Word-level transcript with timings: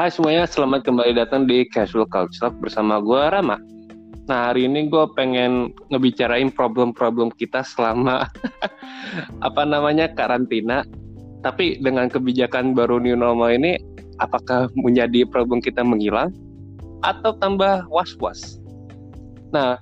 Hai 0.00 0.08
semuanya, 0.08 0.48
selamat 0.48 0.88
kembali 0.88 1.12
datang 1.12 1.44
di 1.44 1.68
Casual 1.68 2.08
Couch 2.08 2.40
Talk 2.40 2.56
bersama 2.56 3.04
gue 3.04 3.20
Rama. 3.20 3.60
Nah 4.32 4.48
hari 4.48 4.64
ini 4.64 4.88
gue 4.88 5.04
pengen 5.12 5.76
ngebicarain 5.92 6.48
problem-problem 6.48 7.28
kita 7.36 7.60
selama 7.60 8.24
apa 9.46 9.62
namanya 9.68 10.08
karantina. 10.08 10.88
Tapi 11.44 11.84
dengan 11.84 12.08
kebijakan 12.08 12.72
baru 12.72 12.96
new 12.96 13.12
normal 13.12 13.52
ini, 13.52 13.76
apakah 14.24 14.72
menjadi 14.72 15.28
problem 15.28 15.60
kita 15.60 15.84
menghilang 15.84 16.32
atau 17.04 17.36
tambah 17.36 17.84
was-was? 17.92 18.56
Nah 19.52 19.76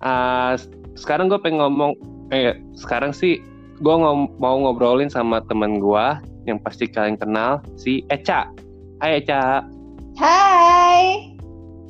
uh, 0.00 0.56
sekarang 0.96 1.28
gue 1.28 1.36
pengen 1.36 1.60
ngomong, 1.60 2.00
eh 2.32 2.56
sekarang 2.80 3.12
sih 3.12 3.44
gue 3.76 3.92
ngom 3.92 4.40
mau 4.40 4.56
ngobrolin 4.56 5.12
sama 5.12 5.44
temen 5.52 5.84
gue 5.84 6.06
yang 6.48 6.56
pasti 6.64 6.88
kalian 6.88 7.20
kenal 7.20 7.60
si 7.76 8.08
Eca. 8.08 8.48
Hai 9.00 9.24
Eca. 9.24 9.64
Hai, 10.20 11.32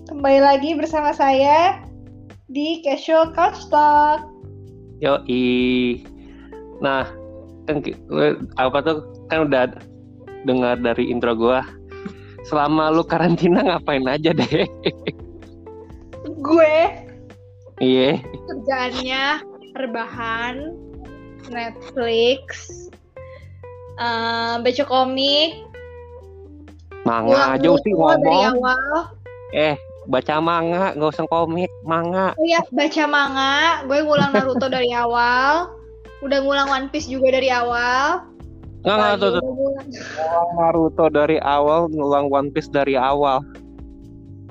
kembali 0.06 0.38
lagi 0.46 0.78
bersama 0.78 1.10
saya 1.10 1.82
di 2.46 2.86
Casual 2.86 3.34
Couch 3.34 3.66
Talk. 3.66 4.30
Yoi. 5.02 6.06
Nah, 6.78 7.10
kan 7.66 7.82
apa 8.62 8.78
tuh 8.86 9.10
kan 9.26 9.50
udah 9.50 9.74
dengar 10.46 10.78
dari 10.78 11.10
intro 11.10 11.34
gua. 11.34 11.66
Selama 12.46 12.94
lu 12.94 13.02
karantina 13.02 13.58
ngapain 13.58 14.06
aja 14.06 14.30
deh? 14.30 14.70
Gue 16.38 16.94
Iya. 17.82 18.22
kerjaannya 18.22 19.42
rebahan, 19.74 20.78
Netflix, 21.50 22.70
eh, 23.98 24.54
baca 24.62 24.84
komik, 24.86 25.69
Manga 27.04 27.56
aja 27.56 27.68
sih 27.80 27.92
dari 27.92 27.96
ngomong. 27.96 28.60
awal. 28.60 29.00
Eh, 29.56 29.74
baca 30.06 30.36
manga, 30.38 30.92
gak 30.94 31.10
usah 31.16 31.26
komik, 31.26 31.70
manga. 31.82 32.36
Oh 32.36 32.46
ya, 32.46 32.60
baca 32.70 33.04
manga. 33.08 33.84
Gue 33.88 34.04
ngulang 34.04 34.30
Naruto 34.36 34.66
dari 34.68 34.92
awal. 34.92 35.72
Udah 36.20 36.38
ngulang 36.44 36.68
One 36.68 36.86
Piece 36.92 37.08
juga 37.08 37.32
dari 37.40 37.48
awal. 37.48 38.28
Nggak, 38.84 38.96
nggak, 38.96 39.14
tuh, 39.16 39.30
tuh. 39.36 39.42
Ngulang 39.44 40.50
Naruto 40.60 41.04
dari 41.08 41.38
awal, 41.40 41.88
ngulang 41.90 42.28
One 42.28 42.52
Piece 42.52 42.68
dari 42.68 42.94
awal. 42.94 43.40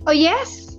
Oh 0.08 0.16
yes, 0.16 0.70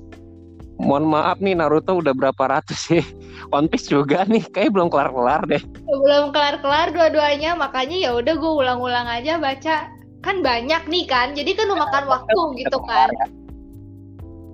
Mohon 0.81 1.13
maaf 1.13 1.37
nih, 1.45 1.53
Naruto 1.61 2.01
udah 2.01 2.17
berapa 2.17 2.41
ratus 2.41 2.89
sih? 2.89 3.05
One 3.57 3.69
Piece 3.69 3.93
juga 3.93 4.25
nih, 4.25 4.41
kayak 4.49 4.73
belum 4.73 4.89
kelar-kelar 4.89 5.45
deh. 5.45 5.61
belum 5.85 6.33
kelar-kelar 6.33 6.89
dua-duanya. 6.97 7.53
Makanya 7.53 7.97
ya 8.01 8.11
udah 8.17 8.35
gue 8.35 8.53
ulang-ulang 8.65 9.05
aja 9.05 9.37
baca. 9.37 9.93
Kan 10.21 10.45
banyak 10.45 10.85
nih 10.85 11.05
kan, 11.09 11.33
jadi 11.33 11.57
kan 11.57 11.67
memakan 11.73 12.05
waktu 12.05 12.41
gitu 12.61 12.79
kan. 12.85 13.09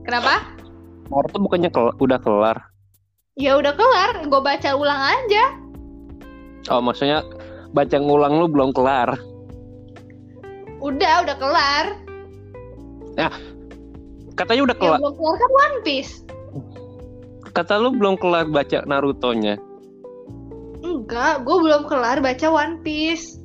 Kenapa? 0.06 0.47
Naruto 1.11 1.39
bukannya 1.42 1.70
kel- 1.70 1.97
udah 1.98 2.19
kelar? 2.22 2.59
Ya 3.34 3.59
udah 3.59 3.75
kelar, 3.75 4.25
gue 4.27 4.41
baca 4.41 4.70
ulang 4.78 5.03
aja. 5.03 5.44
Oh, 6.70 6.78
maksudnya 6.78 7.27
baca 7.75 7.97
ngulang 7.98 8.39
lu 8.39 8.47
belum 8.47 8.70
kelar. 8.70 9.19
Udah, 10.78 11.27
udah 11.27 11.37
kelar. 11.37 11.84
Katanya 14.37 14.62
udah 14.69 14.77
Yang 14.77 14.84
kelar. 14.87 14.98
belum 15.03 15.14
kelar 15.19 15.37
kan 15.37 15.50
One 15.50 15.77
Piece. 15.83 16.12
Kata 17.56 17.75
lu 17.81 17.91
belum 17.97 18.14
kelar 18.20 18.47
baca 18.47 18.84
Naruto-nya. 18.84 19.56
Enggak, 20.84 21.42
gue 21.42 21.56
belum 21.56 21.89
kelar 21.89 22.20
baca 22.22 22.47
One 22.47 22.78
Piece. 22.84 23.41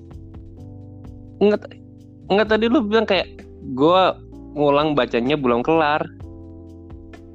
Enggak, 1.42 1.72
enggak 2.31 2.47
tadi 2.49 2.65
lu 2.65 2.79
bilang 2.81 3.03
kayak 3.03 3.27
gua 3.75 4.15
ngulang 4.55 4.95
bacanya 4.95 5.35
belum 5.35 5.61
kelar. 5.61 6.01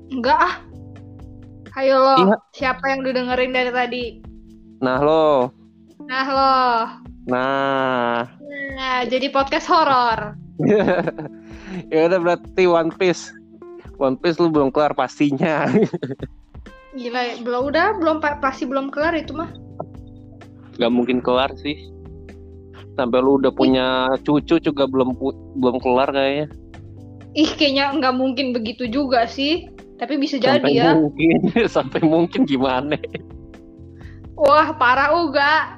Enggak 0.09 0.39
ah. 0.39 0.57
Ayo 1.77 2.01
lo, 2.01 2.17
Iya. 2.17 2.37
siapa 2.57 2.89
yang 2.89 3.05
udah 3.05 3.13
dengerin 3.13 3.53
dari 3.53 3.69
tadi? 3.71 4.05
Nah 4.81 4.97
lo, 4.97 5.53
Nah 6.09 6.25
lo. 6.25 6.57
nah, 7.29 8.25
Nah, 8.77 9.05
jadi 9.05 9.29
podcast 9.29 9.69
horor. 9.69 10.37
ya 11.93 12.09
udah 12.09 12.17
berarti 12.17 12.65
One 12.65 12.89
Piece. 12.93 13.29
One 13.97 14.17
Piece 14.17 14.37
lu 14.37 14.49
belum 14.49 14.69
kelar 14.69 14.93
pastinya. 14.93 15.69
Gila, 16.93 17.41
belum 17.45 17.63
udah, 17.69 17.97
belum 17.97 18.21
pa- 18.21 18.41
pasti 18.41 18.65
belum 18.65 18.89
kelar 18.89 19.13
itu 19.13 19.37
mah. 19.37 19.49
Gak 20.77 20.93
mungkin 20.93 21.21
kelar 21.21 21.53
sih. 21.57 21.77
Sampai 22.97 23.21
lu 23.21 23.37
udah 23.37 23.53
punya 23.53 24.09
cucu 24.25 24.57
juga 24.57 24.89
belum 24.89 25.13
belum 25.61 25.77
kelar 25.85 26.11
kayaknya. 26.11 26.49
Ih, 27.37 27.53
kayaknya 27.53 27.93
nggak 28.01 28.15
mungkin 28.17 28.57
begitu 28.57 28.89
juga 28.89 29.29
sih. 29.29 29.69
Tapi 29.97 30.17
bisa 30.21 30.41
jadi 30.41 30.61
sampai 30.61 30.73
ya. 30.77 30.93
mungkin, 30.97 31.39
sampai 31.77 32.01
mungkin 32.05 32.49
gimana? 32.49 32.97
Wah, 34.37 34.73
parah 34.77 35.13
uga. 35.17 35.76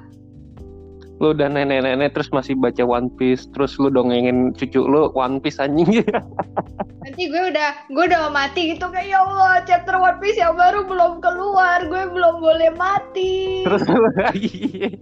Lu 1.19 1.35
udah 1.35 1.51
nenek-nenek 1.51 2.15
terus 2.15 2.31
masih 2.31 2.55
baca 2.55 2.87
One 2.87 3.11
Piece, 3.19 3.51
terus 3.51 3.75
lu 3.83 3.91
dongengin 3.91 4.55
cucu 4.55 4.87
lu 4.87 5.11
One 5.19 5.43
Piece 5.43 5.59
anjing. 5.59 6.07
Nanti 7.03 7.23
gue 7.27 7.43
udah, 7.51 7.71
gue 7.91 8.05
udah 8.07 8.19
mau 8.29 8.33
mati 8.39 8.75
gitu 8.75 8.87
kayak 8.91 9.11
ya 9.11 9.19
Allah, 9.27 9.63
chapter 9.67 9.99
One 9.99 10.19
Piece 10.23 10.39
yang 10.39 10.55
baru 10.55 10.87
belum 10.87 11.19
keluar, 11.19 11.83
gue 11.91 12.03
belum 12.15 12.39
boleh 12.39 12.71
mati. 12.79 13.67
terus 13.67 13.83
lagi 13.91 14.95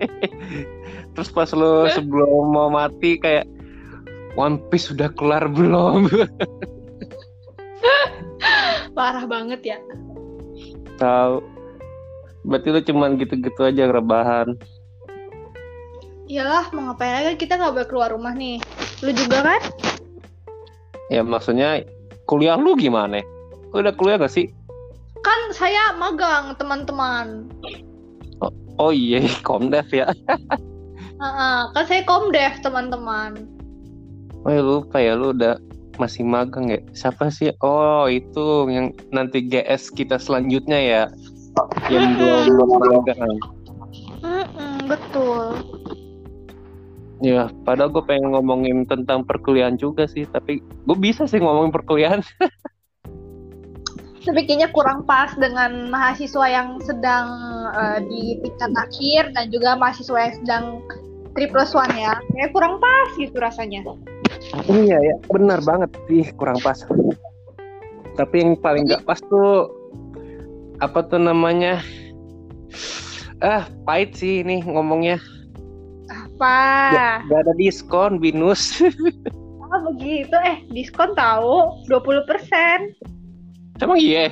terus 1.16 1.32
pas 1.32 1.48
lu 1.56 1.88
sebelum 1.92 2.52
mau 2.52 2.68
mati 2.68 3.16
kayak 3.16 3.48
One 4.36 4.60
Piece 4.68 4.92
sudah 4.92 5.08
kelar 5.16 5.48
belum 5.48 6.12
Parah 8.96 9.28
banget 9.28 9.60
ya. 9.64 9.78
tahu 10.96 11.44
berarti 12.48 12.68
lu 12.72 12.80
cuman 12.80 13.20
gitu-gitu 13.20 13.60
aja 13.64 13.92
rebahan 13.92 14.56
Iyalah, 16.26 16.74
mau 16.74 16.90
ngapain 16.90 17.22
lagi 17.22 17.38
kita 17.38 17.54
nggak 17.54 17.72
boleh 17.72 17.88
keluar 17.88 18.08
rumah 18.10 18.34
nih. 18.34 18.58
Lu 19.02 19.10
juga 19.12 19.42
kan? 19.44 19.62
ya 21.06 21.22
maksudnya 21.22 21.86
kuliah 22.26 22.58
lu 22.58 22.74
gimana 22.74 23.22
lu 23.70 23.78
udah 23.78 23.94
kuliah 23.94 24.18
gak 24.18 24.34
sih 24.34 24.50
Kan 25.22 25.54
saya 25.54 25.94
magang, 25.94 26.54
teman-teman. 26.58 27.46
oh 28.76 28.90
iya 28.90 29.22
komdev 29.46 29.86
ya 29.94 30.10
Heeh, 31.22 31.58
kan 31.72 31.84
saya 31.86 32.02
komdev, 32.02 32.58
teman-teman. 32.58 33.46
oh 34.42 34.50
ya 34.50 34.62
lupa 34.62 34.98
ya 34.98 35.14
lu 35.14 35.30
udah 35.30 35.62
masih 35.96 36.26
magang 36.26 36.74
ya 36.74 36.82
siapa 36.90 37.30
sih 37.30 37.54
oh 37.62 38.10
itu 38.10 38.66
yang 38.66 38.90
nanti 39.14 39.46
GS 39.46 39.94
kita 39.94 40.18
selanjutnya 40.18 40.76
ya 40.76 41.02
yang 41.86 42.18
belum 42.18 42.50
belum 42.50 42.68
magang 42.82 43.38
Mm-mm, 44.26 44.90
betul. 44.90 45.54
Ya, 47.24 47.48
padahal 47.64 47.96
gue 47.96 48.04
pengen 48.04 48.36
ngomongin 48.36 48.84
tentang 48.84 49.24
perkuliahan 49.24 49.80
juga 49.80 50.04
sih, 50.04 50.28
tapi 50.28 50.60
gue 50.60 50.96
bisa 51.00 51.24
sih 51.24 51.40
ngomongin 51.40 51.72
perkuliahan. 51.72 52.20
Tapi 54.26 54.42
kayaknya 54.42 54.74
kurang 54.74 55.06
pas 55.06 55.30
dengan 55.38 55.86
mahasiswa 55.86 56.50
yang 56.50 56.82
sedang 56.82 57.30
eh, 57.78 57.98
di 58.10 58.22
tingkat 58.42 58.74
akhir 58.74 59.22
dan 59.38 59.54
juga 59.54 59.78
mahasiswa 59.78 60.18
yang 60.18 60.34
sedang 60.42 60.64
3 61.38 61.46
plus 61.46 61.70
1 61.70 61.94
ya. 61.94 62.18
Kayak 62.34 62.50
kurang 62.50 62.82
pas 62.82 63.08
gitu 63.14 63.38
rasanya. 63.38 63.86
iya 64.66 64.98
ya, 64.98 65.14
benar 65.30 65.62
banget 65.62 65.94
sih 66.10 66.26
kurang 66.34 66.58
pas. 66.58 66.82
Tapi 68.18 68.36
yang 68.42 68.58
paling 68.58 68.90
gak 68.90 69.06
pas 69.06 69.22
tuh 69.22 69.70
apa 70.82 71.06
tuh 71.06 71.22
namanya? 71.22 71.78
Ah, 73.38 73.70
pahit 73.86 74.18
sih 74.18 74.42
ini 74.42 74.64
ngomongnya. 74.66 75.22
Apa? 76.36 77.24
Gak 77.32 77.48
ada 77.48 77.56
diskon, 77.56 78.20
binus. 78.20 78.84
Ah, 79.72 79.80
begitu. 79.88 80.36
Eh, 80.44 80.60
diskon 80.68 81.16
tahu 81.16 81.80
20%. 81.88 82.28
Emang 83.80 83.96
iya? 83.96 84.28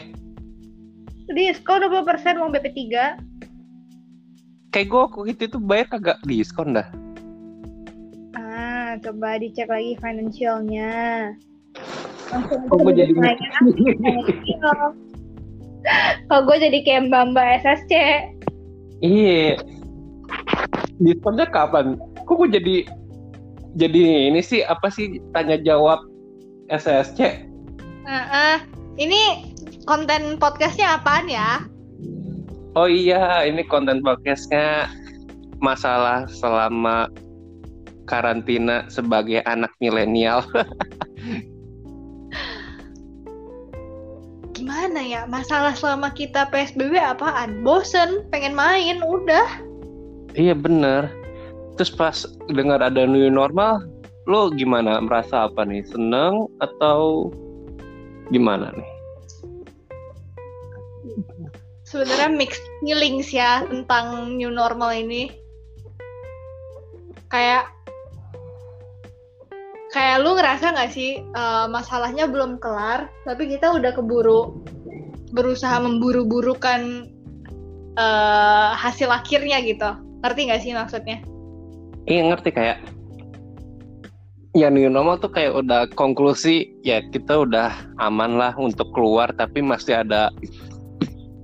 Diskon 1.33 1.89
20% 1.89 2.37
uang 2.37 2.53
BP3. 2.53 2.77
Kayak 4.69 4.87
gue 4.93 5.01
waktu 5.01 5.33
itu 5.33 5.45
tuh 5.49 5.63
bayar 5.65 5.89
kagak 5.89 6.21
diskon 6.29 6.77
dah. 6.77 6.85
Ah, 8.37 9.01
coba 9.01 9.41
dicek 9.41 9.73
lagi 9.73 9.97
financialnya. 9.97 11.33
Langsung 12.29 12.69
gue 12.69 12.93
jadi 13.01 13.13
Kok 16.29 16.41
gue 16.49 16.57
jadi 16.69 16.79
kayak 16.85 17.09
mbak-mbak 17.09 17.65
SSC. 17.65 17.93
Iya. 19.01 19.57
Diskonnya 21.03 21.51
kapan? 21.51 21.99
Kok 22.27 22.35
gue 22.45 22.49
jadi 22.61 22.77
jadi 23.75 24.31
ini 24.31 24.39
sih 24.39 24.63
apa 24.63 24.87
sih 24.91 25.19
tanya 25.35 25.59
jawab 25.59 26.07
SSC? 26.71 27.51
Ah, 28.07 28.27
ah. 28.31 28.57
ini 28.95 29.51
konten 29.91 30.39
podcastnya 30.39 31.01
apaan 31.01 31.27
ya? 31.27 31.67
Oh 32.79 32.87
iya, 32.87 33.43
ini 33.43 33.67
konten 33.67 34.03
podcastnya 34.03 34.87
masalah 35.59 36.31
selama 36.31 37.11
karantina 38.07 38.87
sebagai 38.87 39.43
anak 39.47 39.75
milenial. 39.83 40.47
gimana 44.55 45.03
ya 45.03 45.27
masalah 45.27 45.75
selama 45.75 46.15
kita 46.15 46.47
PSBB 46.49 46.95
apaan 46.97 47.67
bosen 47.67 48.23
pengen 48.31 48.55
main 48.55 49.03
udah 49.03 49.45
iya 50.35 50.55
bener. 50.55 51.11
Terus 51.75 51.91
pas 51.91 52.27
dengar 52.51 52.79
ada 52.79 53.03
new 53.07 53.27
normal 53.31 53.83
lo 54.31 54.51
gimana? 54.55 55.03
Merasa 55.03 55.51
apa 55.51 55.67
nih? 55.67 55.83
Seneng 55.87 56.47
atau 56.63 57.31
gimana 58.31 58.71
nih? 58.75 58.91
Sebenarnya 61.85 62.31
mixed 62.35 62.65
feelings 62.83 63.31
ya 63.31 63.67
tentang 63.67 64.35
new 64.39 64.51
normal 64.51 64.95
ini. 64.95 65.31
Kayak 67.31 67.75
kayak 69.95 70.27
lu 70.27 70.35
ngerasa 70.35 70.75
nggak 70.75 70.91
sih 70.91 71.23
uh, 71.39 71.71
masalahnya 71.71 72.27
belum 72.27 72.59
kelar 72.59 73.07
tapi 73.23 73.47
kita 73.47 73.79
udah 73.79 73.95
keburu 73.95 74.51
berusaha 75.31 75.79
memburu-burukan 75.79 77.07
uh, 77.95 78.75
hasil 78.75 79.07
akhirnya 79.07 79.63
gitu 79.63 80.04
ngerti 80.25 80.41
nggak 80.49 80.61
sih 80.65 80.73
maksudnya? 80.73 81.21
Iya 82.09 82.33
ngerti 82.33 82.51
kayak 82.57 82.79
ya 84.57 84.73
new 84.73 84.89
normal 84.89 85.21
tuh 85.21 85.29
kayak 85.29 85.53
udah 85.53 85.85
konklusi 85.93 86.73
ya 86.81 87.05
kita 87.13 87.45
udah 87.45 87.77
aman 88.01 88.41
lah 88.41 88.57
untuk 88.57 88.89
keluar 88.97 89.29
tapi 89.37 89.61
masih 89.61 90.01
ada 90.01 90.33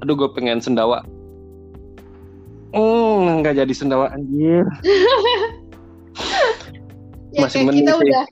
aduh 0.01 0.17
gue 0.17 0.33
pengen 0.33 0.65
sendawa. 0.65 1.05
Hmm 2.73 3.45
nggak 3.45 3.61
jadi 3.61 3.75
sendawa 3.77 4.09
anjir. 4.17 4.65
Ya 7.31 7.47
Masih 7.47 7.63
kayak 7.63 7.79
kita 7.79 7.93
sih. 7.95 8.03
udah 8.11 8.25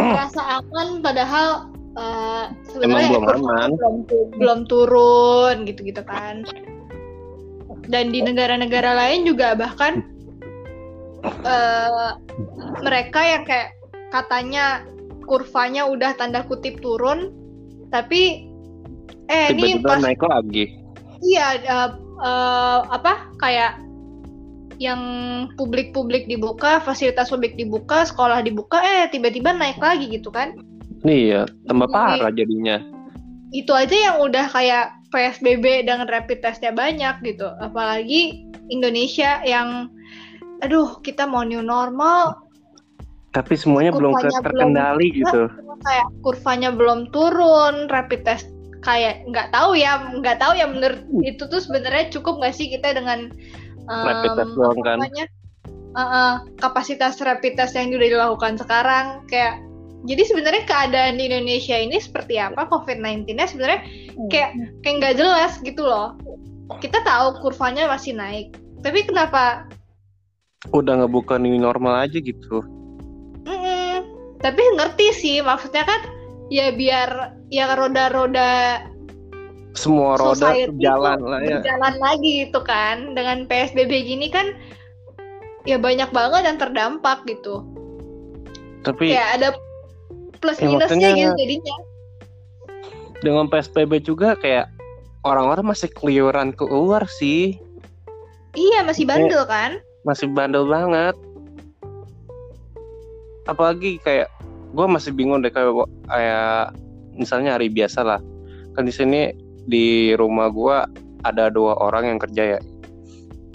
merasa 0.00 0.40
aman 0.56 1.04
padahal 1.04 1.48
uh, 2.00 2.48
sebenarnya 2.64 3.12
belum 3.12 3.24
aman. 3.28 3.70
belum, 3.76 3.94
belum 4.40 4.60
turun 4.72 5.68
gitu-gitu 5.68 6.00
kan 6.00 6.40
dan 7.86 8.10
di 8.10 8.20
negara-negara 8.22 8.94
lain 8.94 9.26
juga 9.26 9.54
bahkan 9.54 10.02
uh, 11.46 12.18
mereka 12.82 13.20
yang 13.22 13.42
kayak 13.46 13.74
katanya 14.14 14.86
kurvanya 15.26 15.86
udah 15.90 16.14
tanda 16.14 16.46
kutip 16.46 16.78
turun 16.78 17.34
tapi 17.90 18.46
eh 19.26 19.50
Tiba 19.50 19.58
-tiba 19.58 19.78
ini 19.78 19.82
pas 19.82 19.98
naik 20.02 20.22
lagi 20.22 20.64
iya 21.22 21.58
uh, 21.66 21.90
uh, 22.22 22.80
apa 22.90 23.30
kayak 23.42 23.86
yang 24.76 25.00
publik-publik 25.56 26.28
dibuka, 26.28 26.84
fasilitas 26.84 27.32
publik 27.32 27.56
dibuka, 27.56 28.04
sekolah 28.04 28.44
dibuka, 28.44 28.80
eh 28.84 29.08
tiba-tiba 29.08 29.56
naik 29.56 29.80
lagi 29.80 30.08
gitu 30.12 30.28
kan? 30.28 30.52
Iya, 31.00 31.48
tambah 31.68 31.88
parah 31.88 32.32
jadinya. 32.32 32.80
Itu 33.56 33.72
aja 33.72 33.94
yang 33.94 34.16
udah 34.20 34.46
kayak 34.52 34.92
PSBB 35.16 35.88
dengan 35.88 36.04
rapid 36.04 36.44
testnya 36.44 36.76
banyak 36.76 37.24
gitu. 37.24 37.48
Apalagi 37.64 38.44
Indonesia 38.68 39.40
yang, 39.48 39.88
aduh 40.60 41.00
kita 41.00 41.24
mau 41.24 41.40
new 41.40 41.64
normal. 41.64 42.44
Tapi 43.32 43.56
semuanya 43.56 43.96
belum 43.96 44.20
terkendali 44.20 45.08
belum, 45.16 45.20
gitu. 45.24 45.42
Kayak 45.80 46.08
kurvanya 46.20 46.70
belum 46.76 47.08
turun, 47.16 47.88
rapid 47.88 48.28
test 48.28 48.52
kayak 48.84 49.24
nggak 49.32 49.56
tahu 49.56 49.72
ya, 49.74 50.12
nggak 50.12 50.36
tahu 50.36 50.52
ya 50.52 50.68
menurut 50.68 51.00
itu 51.24 51.42
tuh 51.48 51.58
sebenarnya 51.58 52.12
cukup 52.12 52.38
nggak 52.38 52.54
sih 52.54 52.68
kita 52.68 52.92
dengan 52.92 53.32
um, 53.88 54.04
rapid 54.06 54.30
test 54.36 54.52
doang 54.54 54.78
kan 54.84 55.00
namanya, 55.00 55.26
uh, 55.96 56.00
uh, 56.00 56.34
kapasitas 56.60 57.18
rapid 57.18 57.58
test 57.58 57.74
yang 57.74 57.90
sudah 57.90 58.08
dilakukan 58.08 58.54
sekarang 58.60 59.26
kayak 59.26 59.65
jadi 60.06 60.22
sebenarnya 60.22 60.64
keadaan 60.64 61.18
di 61.18 61.26
Indonesia 61.26 61.74
ini 61.74 61.98
seperti 61.98 62.38
apa 62.38 62.70
COVID-19-nya 62.70 63.46
sebenarnya 63.50 63.80
hmm. 64.14 64.30
kayak 64.30 64.50
kayak 64.86 64.94
nggak 65.02 65.16
jelas 65.18 65.58
gitu 65.60 65.82
loh. 65.82 66.14
Kita 66.78 67.02
tahu 67.02 67.42
kurvanya 67.42 67.86
masih 67.86 68.14
naik, 68.18 68.54
tapi 68.82 69.06
kenapa? 69.06 69.66
Udah 70.74 70.98
ngebuka 71.02 71.38
new 71.38 71.54
normal 71.58 72.06
aja 72.06 72.18
gitu. 72.18 72.62
Mm 73.46 73.54
-mm. 73.54 73.94
Tapi 74.42 74.62
ngerti 74.74 75.06
sih 75.14 75.36
maksudnya 75.42 75.86
kan 75.86 76.00
ya 76.50 76.74
biar 76.74 77.38
ya 77.50 77.74
roda-roda 77.78 78.82
semua 79.76 80.18
roda 80.18 80.54
jalan 80.80 81.20
lah 81.22 81.40
ya. 81.42 81.60
Jalan 81.62 81.94
lagi 82.02 82.48
itu 82.50 82.60
kan 82.66 83.14
dengan 83.14 83.46
PSBB 83.46 83.92
gini 84.02 84.26
kan 84.32 84.56
ya 85.68 85.78
banyak 85.78 86.10
banget 86.10 86.42
yang 86.46 86.58
terdampak 86.58 87.22
gitu. 87.28 87.62
Tapi 88.82 89.14
ya 89.14 89.38
ada 89.38 89.54
plus 90.46 90.58
ya, 90.62 90.66
minusnya 90.70 91.10
gitu 91.18 91.34
jadinya. 91.34 91.76
Dengan 93.26 93.44
PSBB 93.50 94.06
juga 94.06 94.38
kayak 94.38 94.70
orang-orang 95.26 95.74
masih 95.74 95.90
keliuran 95.90 96.54
keluar 96.54 97.02
sih. 97.10 97.58
Iya 98.54 98.86
masih 98.86 99.04
bandel 99.10 99.42
kayak, 99.42 99.50
kan? 99.50 99.70
Masih 100.06 100.30
bandel 100.30 100.70
banget. 100.70 101.18
Apalagi 103.50 103.98
kayak 104.06 104.30
gue 104.76 104.86
masih 104.86 105.10
bingung 105.10 105.42
deh 105.42 105.50
kayak 105.50 105.72
kayak 106.06 106.74
misalnya 107.16 107.56
hari 107.56 107.72
biasa 107.72 108.04
lah 108.04 108.20
kan 108.76 108.84
di 108.84 108.92
sini 108.92 109.32
di 109.66 110.12
rumah 110.20 110.52
gue 110.52 110.76
ada 111.24 111.48
dua 111.48 111.74
orang 111.80 112.12
yang 112.12 112.18
kerja 112.20 112.58
ya 112.58 112.60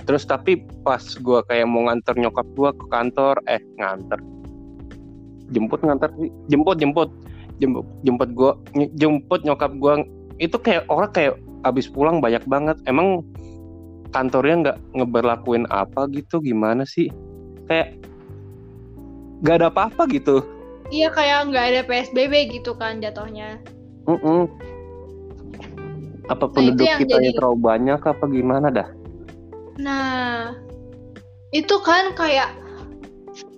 terus 0.10 0.26
tapi 0.26 0.66
pas 0.82 1.02
gue 1.02 1.40
kayak 1.46 1.70
mau 1.70 1.86
nganter 1.86 2.18
nyokap 2.18 2.48
gue 2.58 2.70
ke 2.74 2.86
kantor 2.90 3.38
eh 3.46 3.62
nganter 3.78 4.18
jemput 5.52 5.80
nganter 5.84 6.10
jemput 6.48 6.78
jemput. 6.80 7.10
Jemput 7.62 7.86
jemput 8.02 8.30
gue 8.34 8.52
jemput 8.98 9.42
nyokap 9.46 9.72
gue 9.78 9.94
itu 10.42 10.58
kayak 10.58 10.90
orang 10.90 11.12
kayak 11.14 11.38
abis 11.68 11.86
pulang 11.86 12.18
banyak 12.18 12.42
banget. 12.50 12.78
Emang 12.90 13.22
kantornya 14.10 14.56
nggak 14.66 14.78
ngeberlakuin 14.98 15.70
apa 15.70 16.10
gitu? 16.10 16.42
Gimana 16.42 16.84
sih? 16.84 17.14
Kayak 17.70 18.02
nggak 19.46 19.56
ada 19.62 19.68
apa-apa 19.70 20.10
gitu. 20.10 20.42
Iya 20.90 21.14
kayak 21.14 21.54
nggak 21.54 21.66
ada 21.72 21.82
psbb 21.86 22.34
gitu 22.50 22.74
kan 22.76 23.00
jatuhnya. 23.00 23.62
Mm 24.10 24.18
-mm 24.18 24.72
apa 26.32 26.48
nah, 26.48 26.52
penduduk 26.56 26.88
nah, 26.88 26.98
kita 27.00 27.16
jadi... 27.20 27.36
terlalu 27.36 27.58
banyak 27.60 28.00
apa 28.00 28.24
gimana 28.32 28.68
dah? 28.72 28.90
Nah 29.82 30.56
itu 31.52 31.76
kan 31.84 32.16
kayak 32.16 32.56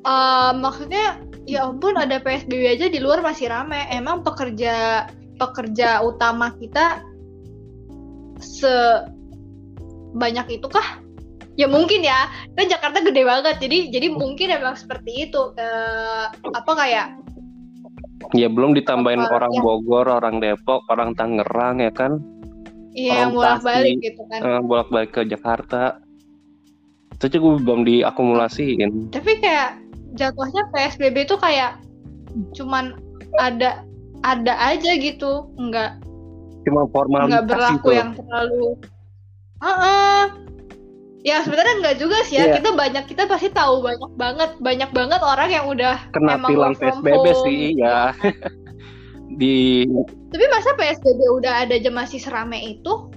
uh, 0.02 0.52
maksudnya 0.58 1.22
ya 1.44 1.68
ampun 1.68 1.96
ada 2.00 2.20
psbb 2.24 2.80
aja 2.80 2.88
di 2.88 3.00
luar 3.04 3.20
masih 3.20 3.52
rame 3.52 3.88
emang 3.92 4.24
pekerja 4.24 5.08
pekerja 5.36 6.00
utama 6.04 6.56
kita 6.62 7.04
sebanyak 8.40 9.04
itu 10.60 10.68
kah 10.72 11.04
ya 11.60 11.68
mungkin 11.70 12.02
ya 12.02 12.32
kan 12.58 12.66
Jakarta 12.66 13.04
gede 13.04 13.24
banget 13.28 13.56
jadi 13.62 13.92
jadi 13.94 14.08
mungkin 14.14 14.50
emang 14.50 14.76
seperti 14.80 15.30
itu 15.30 15.54
uh, 15.54 16.26
apa 16.32 16.72
kayak 16.74 17.08
ya 18.34 18.48
belum 18.48 18.74
ditambahin 18.74 19.28
apa, 19.28 19.36
orang 19.38 19.54
ya. 19.54 19.62
Bogor 19.62 20.08
orang 20.10 20.40
Depok 20.40 20.82
orang 20.90 21.14
Tangerang 21.14 21.84
ya 21.84 21.92
kan 21.94 22.24
Iya, 22.94 23.26
yang 23.26 23.34
bolak-balik 23.34 24.06
gitu 24.06 24.22
kan. 24.30 24.40
Uh, 24.46 24.62
bolak-balik 24.62 25.12
ke 25.18 25.22
Jakarta. 25.26 25.98
Itu 27.18 27.26
juga 27.42 27.66
belum 27.66 27.90
diakumulasiin. 27.90 29.10
Tapi 29.10 29.42
kayak 29.42 29.82
jatuhnya 30.14 30.70
PSBB 30.74 31.26
itu 31.26 31.36
kayak 31.38 31.82
cuman 32.58 32.98
ada 33.42 33.86
ada 34.24 34.54
aja 34.62 34.96
gitu, 34.98 35.50
enggak 35.60 36.00
cuma 36.64 36.88
formal 36.90 37.28
enggak 37.28 37.46
berlaku 37.52 37.92
itu. 37.92 38.00
yang 38.00 38.12
terlalu 38.16 38.68
uh 39.60 39.68
-uh. 39.68 40.22
Ya 41.24 41.40
sebenarnya 41.40 41.80
enggak 41.80 41.98
juga 42.04 42.20
sih 42.28 42.36
ya. 42.36 42.52
Yeah. 42.52 42.60
Kita 42.60 42.76
banyak 42.76 43.08
kita 43.08 43.32
pasti 43.32 43.48
tahu 43.48 43.80
banyak 43.80 44.12
banget 44.20 44.52
banyak 44.60 44.92
banget 44.92 45.24
orang 45.24 45.50
yang 45.56 45.72
udah 45.72 45.96
kena 46.12 46.36
tilang 46.44 46.76
PSBB 46.76 47.26
sih 47.48 47.80
ya. 47.80 48.12
di 49.40 49.88
tapi 50.30 50.46
masa 50.52 50.76
PSBB 50.78 51.20
udah 51.42 51.64
ada 51.66 51.80
aja 51.80 51.90
masih 51.90 52.20
serame 52.22 52.60
itu 52.78 53.10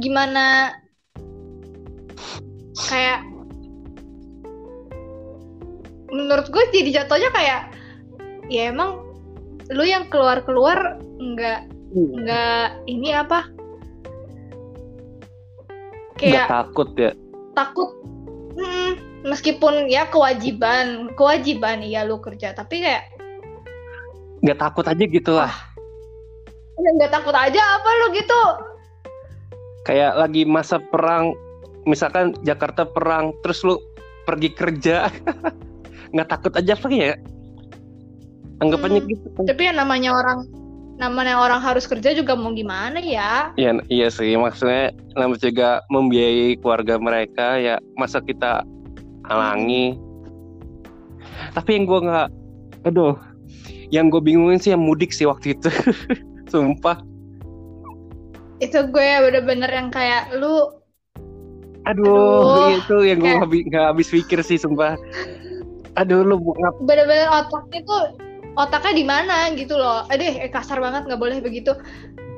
gimana 0.00 0.74
kayak 2.90 3.24
menurut 6.12 6.46
gue 6.52 6.62
jadi 6.70 7.02
jatuhnya 7.02 7.32
kayak 7.32 7.60
ya 8.52 8.68
emang 8.68 9.00
lu 9.72 9.82
yang 9.82 10.06
keluar 10.12 10.44
keluar 10.44 11.00
nggak 11.16 11.60
hmm. 11.96 12.12
nggak 12.22 12.66
ini 12.86 13.08
apa? 13.16 13.48
Kayak 16.20 16.28
nggak 16.28 16.48
takut 16.52 16.88
ya? 16.94 17.12
takut 17.52 17.88
hmm, 18.56 18.90
meskipun 19.28 19.88
ya 19.88 20.08
kewajiban 20.08 21.12
kewajiban 21.16 21.84
iya 21.84 22.04
lu 22.04 22.16
kerja 22.20 22.56
tapi 22.56 22.80
kayak 22.80 23.12
nggak 24.42 24.58
takut 24.58 24.84
aja 24.88 25.04
gitu 25.04 25.32
lah 25.36 25.52
ya 26.82 26.90
nggak 26.98 27.12
takut 27.12 27.36
aja 27.36 27.60
apa 27.78 27.88
lu 28.02 28.06
gitu? 28.16 28.42
Kayak 29.82 30.14
lagi 30.18 30.42
masa 30.46 30.78
perang 30.78 31.34
misalkan 31.86 32.34
Jakarta 32.46 32.86
perang 32.86 33.34
terus 33.42 33.62
lu 33.66 33.78
pergi 34.26 34.50
kerja 34.54 35.10
nggak 36.12 36.28
takut 36.28 36.52
aja 36.54 36.76
apa 36.76 36.88
ya 36.92 37.16
anggapannya 38.62 39.00
hmm, 39.02 39.10
gitu 39.10 39.26
tapi 39.48 39.62
yang 39.66 39.76
namanya 39.80 40.14
orang 40.14 40.46
namanya 41.02 41.40
orang 41.42 41.58
harus 41.58 41.88
kerja 41.88 42.14
juga 42.14 42.38
mau 42.38 42.54
gimana 42.54 43.02
ya? 43.02 43.50
Iya, 43.58 43.82
iya 43.90 44.06
sih 44.06 44.38
maksudnya 44.38 44.94
namanya 45.18 45.40
juga 45.42 45.70
membiayai 45.90 46.54
keluarga 46.62 46.94
mereka 47.00 47.58
ya 47.58 47.82
masa 47.98 48.22
kita 48.22 48.62
halangi. 49.26 49.96
Hmm. 49.96 51.50
Tapi 51.58 51.70
yang 51.74 51.84
gue 51.90 51.98
nggak, 52.06 52.28
aduh, 52.86 53.18
yang 53.90 54.06
gue 54.14 54.22
bingungin 54.22 54.62
sih 54.62 54.70
yang 54.70 54.84
mudik 54.86 55.10
sih 55.10 55.26
waktu 55.26 55.58
itu, 55.58 55.68
sumpah. 56.52 57.02
Itu 58.62 58.86
gue 58.86 59.08
bener-bener 59.26 59.70
yang 59.74 59.90
kayak 59.90 60.38
lu. 60.38 60.70
Aduh, 61.82 62.46
aduh 62.46 62.78
itu 62.78 62.96
yang 63.10 63.18
gue 63.18 63.58
nggak 63.74 63.86
habis 63.90 64.06
pikir 64.06 64.38
sih 64.46 64.54
sumpah. 64.54 64.94
Aduh 66.00 66.24
lu 66.24 66.40
ngap. 66.40 66.74
Bener-bener 66.84 67.28
otaknya 67.28 67.80
tuh 67.84 68.02
otaknya 68.56 68.92
di 68.96 69.04
mana 69.04 69.36
gitu 69.52 69.76
loh. 69.76 70.08
Aduh 70.08 70.24
eh, 70.24 70.48
kasar 70.48 70.80
banget 70.80 71.08
nggak 71.08 71.20
boleh 71.20 71.38
begitu. 71.44 71.76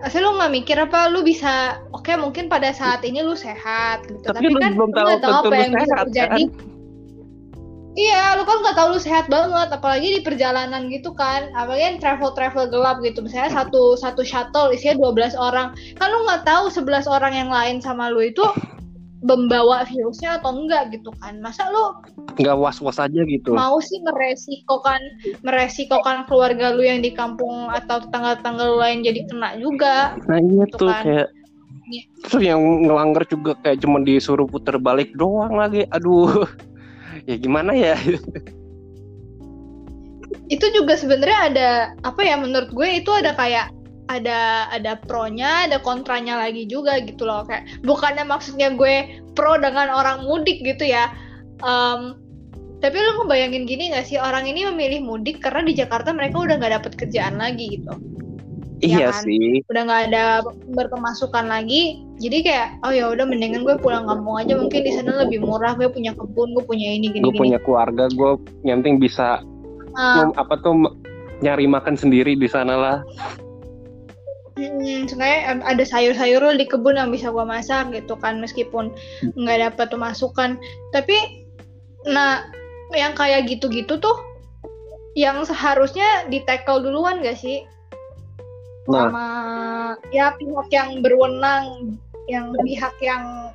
Asli 0.04 0.20
lu 0.20 0.37
nggak 0.37 0.52
mikir 0.52 0.76
apa 0.76 1.08
lu 1.08 1.25
bisa 1.25 1.80
oke 1.94 2.04
okay, 2.04 2.18
mungkin 2.20 2.52
pada 2.52 2.75
saat 2.75 3.00
ini 3.06 3.25
lu 3.25 3.38
sehat 3.38 4.04
gitu. 4.11 4.20
Tapi, 4.26 4.52
tapi 4.52 4.61
kan 4.61 4.73
belum 4.76 4.90
tahu, 4.92 5.08
tahu 5.23 5.32
apa 5.49 5.54
yang 5.54 5.73
bisa 5.73 5.94
terjadi. 6.04 6.42
kan? 6.50 6.73
Iya, 7.94 8.34
lu 8.34 8.42
kan 8.42 8.58
nggak 8.58 8.75
tahu 8.75 8.88
lu 8.90 8.99
sehat 8.99 9.30
banget, 9.30 9.70
apalagi 9.70 10.18
di 10.18 10.20
perjalanan 10.26 10.90
gitu 10.90 11.14
kan, 11.14 11.46
apalagi 11.54 12.02
travel 12.02 12.34
travel 12.34 12.66
gelap 12.66 12.99
gitu, 13.06 13.23
misalnya 13.23 13.54
satu 13.54 13.94
satu 13.94 14.26
shuttle 14.26 14.75
isinya 14.75 14.99
12 15.14 15.38
orang, 15.38 15.78
kan 15.94 16.11
lu 16.11 16.26
nggak 16.26 16.42
tahu 16.42 16.75
11 16.75 17.06
orang 17.06 17.30
yang 17.38 17.54
lain 17.54 17.78
sama 17.78 18.11
lu 18.11 18.26
itu 18.26 18.42
membawa 19.25 19.88
virusnya 19.88 20.37
atau 20.38 20.52
enggak 20.52 20.93
gitu 20.93 21.11
kan. 21.19 21.40
Masa 21.40 21.73
lu 21.73 21.97
nggak 22.37 22.57
was 22.61 22.78
was 22.85 22.99
aja 23.00 23.21
gitu. 23.25 23.54
mau 23.54 23.78
sih 23.78 24.02
meresikokan 24.02 25.00
meresikokan 25.47 26.26
keluarga 26.26 26.75
lu 26.75 26.83
yang 26.83 27.00
di 27.00 27.14
kampung 27.14 27.71
atau 27.71 28.02
tetangga-tetangga 28.02 28.62
lu 28.66 28.76
lain 28.83 29.07
jadi 29.07 29.21
kena 29.31 29.54
juga 29.62 30.19
nah 30.26 30.38
iya 30.43 30.66
gitu 30.66 30.76
tuh 30.83 30.90
kan. 30.90 31.02
kayak 31.07 31.28
ya. 31.90 32.02
terus 32.26 32.43
yang 32.43 32.61
ngelanggar 32.85 33.25
juga 33.28 33.52
kayak 33.62 33.78
cuma 33.85 34.02
disuruh 34.02 34.49
puter 34.49 34.76
balik 34.81 35.12
doang 35.16 35.57
lagi. 35.57 35.87
Aduh. 35.90 36.45
Ya 37.25 37.40
gimana 37.40 37.73
ya? 37.73 37.97
Itu 40.52 40.66
juga 40.76 40.93
sebenarnya 40.93 41.38
ada 41.49 41.69
apa 42.04 42.21
ya 42.21 42.37
menurut 42.37 42.69
gue 42.69 43.00
itu 43.00 43.09
ada 43.09 43.33
kayak 43.33 43.73
ada 44.12 44.68
ada 44.68 45.00
pronya 45.00 45.64
ada 45.64 45.80
kontranya 45.80 46.37
lagi 46.37 46.68
juga 46.68 47.00
gitu 47.00 47.25
loh. 47.25 47.49
Kayak 47.49 47.80
bukannya 47.84 48.25
maksudnya 48.28 48.73
gue 48.76 49.25
pro 49.32 49.56
dengan 49.56 49.88
orang 49.92 50.25
mudik 50.28 50.61
gitu 50.61 50.84
ya. 50.84 51.12
Um, 51.64 52.20
tapi 52.84 53.00
lo 53.00 53.25
ngebayangin 53.25 53.64
gini 53.64 53.96
gak 53.96 54.04
sih? 54.04 54.20
Orang 54.20 54.44
ini 54.44 54.68
memilih 54.68 55.00
mudik 55.00 55.40
karena 55.40 55.64
di 55.64 55.73
Jakarta 55.73 56.12
mereka 56.12 56.44
udah 56.44 56.61
nggak 56.61 56.75
dapet 56.82 56.92
kerjaan 57.00 57.40
lagi 57.40 57.80
gitu. 57.80 57.96
Iya 58.84 59.08
ya 59.08 59.08
kan? 59.08 59.25
sih. 59.25 59.64
Udah 59.73 59.82
nggak 59.88 60.02
ada 60.12 60.25
berpemasukan 60.76 61.49
lagi. 61.49 62.04
Jadi 62.20 62.44
kayak 62.44 62.84
oh 62.84 62.92
ya 62.92 63.08
udah 63.08 63.25
mendingan 63.25 63.64
gue 63.64 63.80
pulang 63.80 64.04
kampung 64.04 64.37
aja. 64.37 64.61
Mungkin 64.61 64.84
di 64.84 64.92
sana 64.92 65.25
lebih 65.25 65.40
murah. 65.40 65.73
Gue 65.80 65.88
punya 65.88 66.12
kebun 66.12 66.52
gue 66.52 66.64
punya 66.68 66.92
ini 66.92 67.08
gini 67.08 67.25
gue 67.25 67.32
punya 67.32 67.56
keluarga 67.64 68.12
gue 68.12 68.37
yang 68.68 68.84
penting 68.84 69.00
bisa 69.00 69.40
uh, 69.96 70.28
apa 70.37 70.61
tuh 70.61 70.76
nyari 71.40 71.64
makan 71.64 71.96
sendiri 71.96 72.37
di 72.37 72.46
sana 72.46 72.76
lah 72.76 72.96
Hmm, 74.54 75.11
sebenarnya 75.11 75.66
ada 75.66 75.82
sayur-sayur 75.82 76.54
di 76.54 76.66
kebun 76.70 76.94
yang 76.94 77.11
bisa 77.11 77.34
gua 77.34 77.42
masak 77.42 77.90
gitu 77.90 78.14
kan 78.14 78.38
meskipun 78.38 78.94
nggak 79.34 79.75
dapat 79.75 79.88
masukan. 79.99 80.54
Tapi 80.94 81.46
nah 82.06 82.46
yang 82.94 83.18
kayak 83.18 83.50
gitu-gitu 83.50 83.99
tuh 83.99 84.14
yang 85.18 85.42
seharusnya 85.42 86.26
di 86.30 86.42
tackle 86.46 86.82
duluan 86.82 87.23
gak 87.23 87.38
sih? 87.38 87.66
Nah. 88.90 89.11
Sama 89.11 89.26
ya 90.11 90.34
pihak 90.38 90.68
yang 90.70 91.02
berwenang, 91.02 91.96
yang 92.30 92.54
pihak 92.62 92.94
yang 93.00 93.50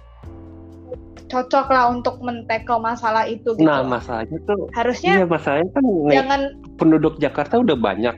cocok 1.29 1.69
lah 1.69 1.93
untuk 1.93 2.17
mentekel 2.25 2.81
masalah 2.81 3.29
itu 3.29 3.53
gitu. 3.53 3.69
Nah, 3.69 3.85
masalahnya 3.85 4.41
tuh 4.49 4.65
harusnya 4.73 5.21
iya, 5.21 5.25
masalahnya 5.29 5.69
kan 5.77 5.83
jangan 6.09 6.41
penduduk 6.81 7.21
Jakarta 7.21 7.61
udah 7.61 7.77
banyak 7.77 8.17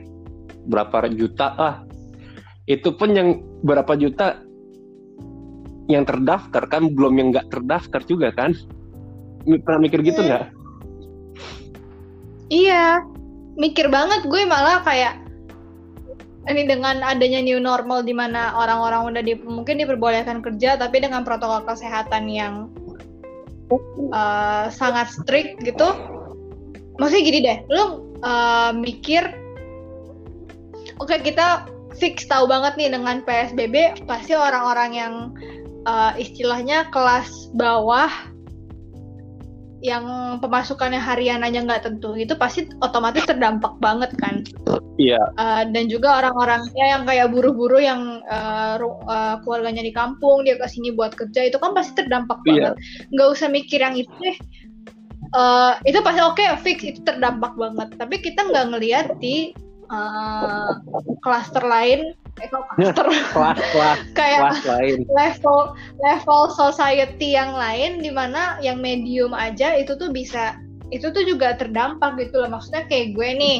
berapa 0.72 1.12
juta 1.12 1.52
ah 1.60 1.74
itu 2.70 2.94
pun 2.94 3.10
yang 3.14 3.42
berapa 3.66 3.98
juta 3.98 4.38
yang 5.90 6.06
terdaftar 6.06 6.62
kan 6.70 6.94
belum 6.94 7.18
yang 7.18 7.28
nggak 7.34 7.50
terdaftar 7.50 8.00
juga 8.06 8.30
kan? 8.30 8.54
Pernah 9.42 9.80
mikir 9.82 10.00
gitu 10.06 10.22
nggak? 10.22 10.46
Iya. 12.52 13.02
Mikir 13.52 13.92
banget 13.92 14.24
gue 14.24 14.48
malah 14.48 14.80
kayak 14.80 15.20
ini 16.48 16.66
dengan 16.66 17.04
adanya 17.04 17.38
new 17.38 17.60
normal 17.62 18.02
di 18.02 18.10
mana 18.16 18.56
orang-orang 18.58 19.14
udah 19.14 19.22
di, 19.22 19.34
mungkin 19.38 19.78
diperbolehkan 19.78 20.42
kerja 20.42 20.74
tapi 20.74 20.98
dengan 20.98 21.22
protokol 21.22 21.62
kesehatan 21.68 22.26
yang 22.26 22.72
uh, 24.10 24.66
sangat 24.72 25.10
strict 25.12 25.60
gitu. 25.66 25.92
Maksudnya 26.96 27.22
gini 27.26 27.38
deh 27.42 27.58
lu 27.68 27.82
uh, 28.22 28.70
mikir 28.72 29.26
oke 30.98 31.10
okay, 31.10 31.18
kita 31.20 31.66
fix 31.96 32.24
tahu 32.28 32.48
banget 32.48 32.76
nih 32.78 32.90
dengan 32.92 33.20
PSBB 33.24 34.06
pasti 34.08 34.32
orang-orang 34.36 34.90
yang 34.92 35.14
uh, 35.86 36.12
istilahnya 36.16 36.88
kelas 36.90 37.52
bawah 37.56 38.10
yang 39.82 40.38
pemasukannya 40.38 41.02
harian 41.02 41.42
aja 41.42 41.58
nggak 41.58 41.82
tentu 41.82 42.14
itu 42.14 42.38
pasti 42.38 42.70
otomatis 42.86 43.26
terdampak 43.26 43.74
banget 43.82 44.14
kan. 44.14 44.46
Iya. 44.94 45.18
Uh, 45.34 45.66
dan 45.74 45.90
juga 45.90 46.22
orang-orang 46.22 46.62
ya 46.78 46.94
yang 46.94 47.02
kayak 47.02 47.34
buru-buru 47.34 47.82
yang 47.82 48.22
uh, 48.30 48.78
uh, 49.10 49.42
keluarganya 49.42 49.82
di 49.82 49.90
kampung 49.90 50.46
dia 50.46 50.54
ke 50.54 50.70
sini 50.70 50.94
buat 50.94 51.18
kerja 51.18 51.50
itu 51.50 51.58
kan 51.58 51.74
pasti 51.74 51.98
terdampak 51.98 52.38
iya. 52.46 52.70
banget. 52.70 52.74
Nggak 53.10 53.28
usah 53.34 53.48
mikir 53.50 53.82
yang 53.82 53.98
itu 53.98 54.14
deh. 54.22 54.38
Uh, 55.34 55.74
itu 55.82 55.98
pasti 55.98 56.20
oke 56.22 56.38
okay, 56.38 56.54
fix 56.62 56.78
itu 56.86 57.00
terdampak 57.02 57.58
banget. 57.58 57.90
Tapi 57.98 58.22
kita 58.22 58.46
nggak 58.54 58.66
ngelihat 58.70 59.06
di 59.18 59.50
klaster 61.20 61.64
uh, 61.64 61.70
lain. 61.70 62.00
Eh 62.40 62.48
klaster 62.48 63.06
kelas 63.36 63.58
kelas 63.60 63.98
kayak 64.18 64.40
kelas 64.40 64.60
lain. 64.64 64.96
level 65.12 65.58
level 66.00 66.42
society 66.52 67.36
yang 67.36 67.52
lain 67.52 68.00
di 68.00 68.08
mana 68.08 68.56
yang 68.64 68.80
medium 68.80 69.36
aja 69.36 69.76
itu 69.76 69.92
tuh 70.00 70.08
bisa 70.08 70.56
itu 70.92 71.08
tuh 71.08 71.24
juga 71.24 71.56
terdampak 71.56 72.16
gitu 72.20 72.40
loh. 72.40 72.52
Maksudnya 72.52 72.88
kayak 72.88 73.16
gue 73.16 73.28
nih. 73.36 73.58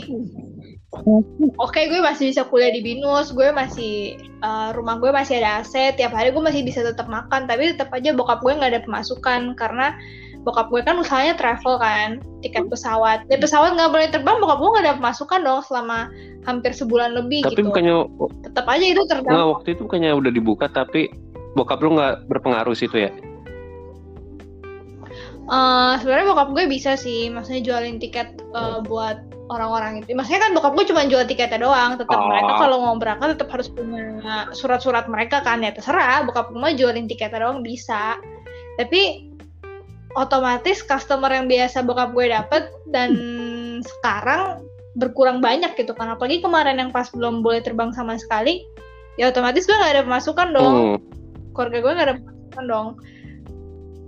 Oke, 0.92 1.56
okay, 1.56 1.84
gue 1.88 2.04
masih 2.04 2.28
bisa 2.28 2.44
kuliah 2.44 2.68
di 2.68 2.84
binus, 2.84 3.32
gue 3.32 3.48
masih 3.48 4.20
uh, 4.44 4.76
rumah 4.76 5.00
gue 5.00 5.08
masih 5.08 5.40
ada 5.40 5.64
aset, 5.64 5.96
tiap 5.96 6.12
hari 6.12 6.36
gue 6.36 6.44
masih 6.44 6.60
bisa 6.60 6.84
tetap 6.84 7.08
makan, 7.08 7.48
tapi 7.48 7.72
tetap 7.72 7.88
aja 7.96 8.12
bokap 8.12 8.44
gue 8.44 8.52
nggak 8.52 8.76
ada 8.76 8.84
pemasukan 8.84 9.56
karena 9.56 9.96
bokap 10.42 10.68
gue 10.74 10.82
kan 10.82 10.98
usahanya 10.98 11.38
travel 11.38 11.78
kan 11.78 12.18
tiket 12.42 12.66
pesawat 12.66 13.22
ya 13.30 13.38
pesawat 13.38 13.78
nggak 13.78 13.90
boleh 13.94 14.08
terbang 14.10 14.36
bokap 14.42 14.58
gue 14.58 14.70
nggak 14.74 14.84
ada 14.84 14.94
pemasukan 14.98 15.40
dong 15.46 15.62
selama 15.62 16.10
hampir 16.42 16.74
sebulan 16.74 17.14
lebih 17.14 17.46
tapi 17.46 17.62
gitu 17.62 17.70
bukannya 17.70 17.96
tetap 18.42 18.66
aja 18.66 18.86
itu 18.86 19.02
terbang 19.06 19.32
nggak 19.32 19.48
waktu 19.54 19.68
itu 19.78 19.80
bukannya 19.86 20.10
udah 20.18 20.30
dibuka 20.34 20.66
tapi 20.66 21.10
bokap 21.54 21.78
lu 21.78 21.94
nggak 21.94 22.26
berpengaruh 22.26 22.74
situ 22.74 23.08
ya 23.08 23.12
Uh, 25.50 25.98
sebenarnya 25.98 26.32
bokap 26.32 26.48
gue 26.54 26.64
bisa 26.70 26.94
sih, 26.94 27.26
maksudnya 27.26 27.66
jualin 27.66 27.98
tiket 27.98 28.38
uh, 28.54 28.78
buat 28.78 29.20
orang-orang 29.50 30.00
itu. 30.00 30.14
Maksudnya 30.14 30.48
kan 30.48 30.50
bokap 30.54 30.72
gue 30.78 30.86
cuma 30.94 31.02
jual 31.04 31.26
tiketnya 31.26 31.60
doang. 31.60 31.98
Tetap 31.98 32.14
oh. 32.14 32.30
mereka 32.30 32.52
kalau 32.62 32.76
mau 32.80 32.94
berangkat 32.96 33.36
tetap 33.36 33.50
harus 33.50 33.68
punya 33.68 34.22
surat-surat 34.54 35.10
mereka 35.10 35.42
kan 35.42 35.60
ya 35.60 35.74
terserah. 35.74 36.22
Bokap 36.24 36.54
gue 36.54 36.70
jualin 36.78 37.10
tiketnya 37.10 37.42
doang 37.42 37.60
bisa. 37.60 38.16
Tapi 38.78 39.31
otomatis 40.14 40.84
customer 40.84 41.32
yang 41.32 41.48
biasa 41.48 41.84
bokap 41.84 42.12
gue 42.12 42.26
dapet 42.28 42.62
dan 42.92 43.10
sekarang 43.80 44.64
berkurang 44.96 45.40
banyak 45.40 45.72
gitu 45.76 45.96
kan. 45.96 46.12
Apalagi 46.12 46.44
kemarin 46.44 46.76
yang 46.80 46.90
pas 46.92 47.08
belum 47.12 47.40
boleh 47.40 47.64
terbang 47.64 47.90
sama 47.96 48.20
sekali 48.20 48.64
ya 49.20 49.28
otomatis 49.28 49.68
gue 49.68 49.76
nggak 49.76 49.92
ada 49.98 50.04
pemasukan 50.04 50.48
dong. 50.52 50.76
Hmm. 50.76 50.98
keluarga 51.52 51.78
gue 51.84 51.92
nggak 51.92 52.08
ada 52.08 52.16
pemasukan 52.20 52.64
dong. 52.68 52.88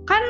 Kan 0.05 0.23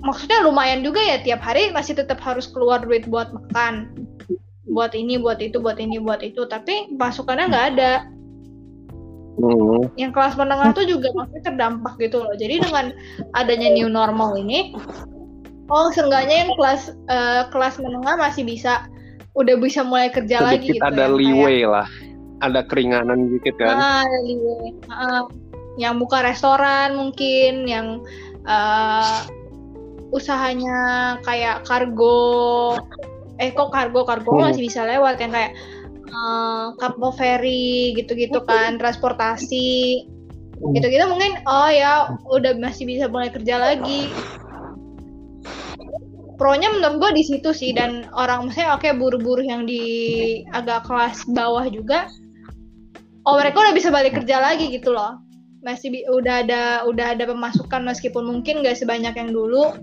maksudnya 0.00 0.42
lumayan 0.42 0.82
juga 0.82 1.02
ya 1.02 1.22
tiap 1.22 1.42
hari 1.42 1.70
masih 1.74 1.98
tetap 1.98 2.18
harus 2.22 2.50
keluar 2.50 2.82
duit 2.82 3.06
buat 3.10 3.30
makan 3.34 3.94
buat 4.70 4.94
ini 4.94 5.18
buat 5.18 5.42
itu 5.42 5.58
buat 5.58 5.78
ini 5.82 5.98
buat 5.98 6.22
itu. 6.22 6.46
Tapi 6.46 6.94
pasukannya 6.98 7.50
nggak 7.50 7.66
ada 7.76 8.06
Hmm. 9.40 9.88
Yang 9.96 10.12
kelas 10.12 10.34
menengah 10.36 10.70
tuh 10.76 10.84
juga 10.84 11.08
masih 11.16 11.40
terdampak 11.40 11.96
gitu 11.96 12.20
loh. 12.20 12.36
Jadi 12.36 12.60
dengan 12.60 12.92
adanya 13.32 13.72
new 13.72 13.88
normal 13.88 14.36
ini, 14.36 14.76
oh 15.72 15.88
seenggaknya 15.88 16.46
yang 16.46 16.52
kelas 16.54 16.92
uh, 17.08 17.48
kelas 17.48 17.80
menengah 17.80 18.20
masih 18.20 18.44
bisa 18.44 18.84
udah 19.38 19.56
bisa 19.56 19.80
mulai 19.86 20.10
kerja 20.12 20.42
Sedikit 20.42 20.50
lagi 20.50 20.68
gitu. 20.76 20.84
ada 20.84 21.04
ya, 21.06 21.14
leeway 21.14 21.56
kayak, 21.62 21.70
lah, 21.70 21.88
ada 22.44 22.60
keringanan 22.66 23.30
dikit 23.30 23.54
kan? 23.56 23.74
Ah, 23.78 24.00
ada 24.04 24.18
leeway. 24.26 24.74
Uh, 24.90 25.22
yang 25.78 25.96
buka 25.96 26.20
restoran 26.20 26.98
mungkin, 26.98 27.64
yang 27.64 28.02
uh, 28.44 29.24
usahanya 30.10 31.16
kayak 31.22 31.62
kargo, 31.64 32.76
eh 33.38 33.54
kok 33.54 33.70
kargo 33.70 34.02
kargo 34.02 34.36
hmm. 34.36 34.50
masih 34.50 34.66
bisa 34.66 34.82
lewat 34.84 35.22
yang 35.22 35.32
kayak 35.32 35.54
uh, 36.10 36.74
kapal 36.76 37.14
ferry 37.14 37.96
gitu-gitu 37.96 38.42
kan 38.44 38.76
transportasi. 38.76 40.04
Gitu-gitu 40.60 41.04
mungkin 41.08 41.40
oh 41.48 41.70
ya 41.72 42.12
udah 42.28 42.58
masih 42.60 42.84
bisa 42.84 43.08
mulai 43.08 43.32
kerja 43.32 43.56
lagi. 43.56 44.12
Pronya 46.36 46.72
menurut 46.72 46.96
gue 47.00 47.10
di 47.20 47.24
situ 47.24 47.52
sih 47.52 47.72
dan 47.76 48.08
orang 48.16 48.48
misalnya 48.48 48.76
oke 48.76 48.84
okay, 48.84 48.96
buruh-buruh 48.96 49.44
yang 49.44 49.68
di 49.68 49.84
agak 50.56 50.88
kelas 50.88 51.28
bawah 51.28 51.68
juga 51.68 52.08
oh 53.28 53.36
mereka 53.36 53.60
udah 53.60 53.74
bisa 53.76 53.88
balik 53.92 54.16
kerja 54.16 54.40
lagi 54.40 54.72
gitu 54.72 54.90
loh. 54.90 55.20
Masih 55.60 55.92
udah 56.08 56.40
ada 56.42 56.62
udah 56.88 57.12
ada 57.12 57.28
pemasukan 57.28 57.84
meskipun 57.84 58.24
mungkin 58.24 58.64
gak 58.64 58.80
sebanyak 58.80 59.12
yang 59.12 59.30
dulu. 59.30 59.76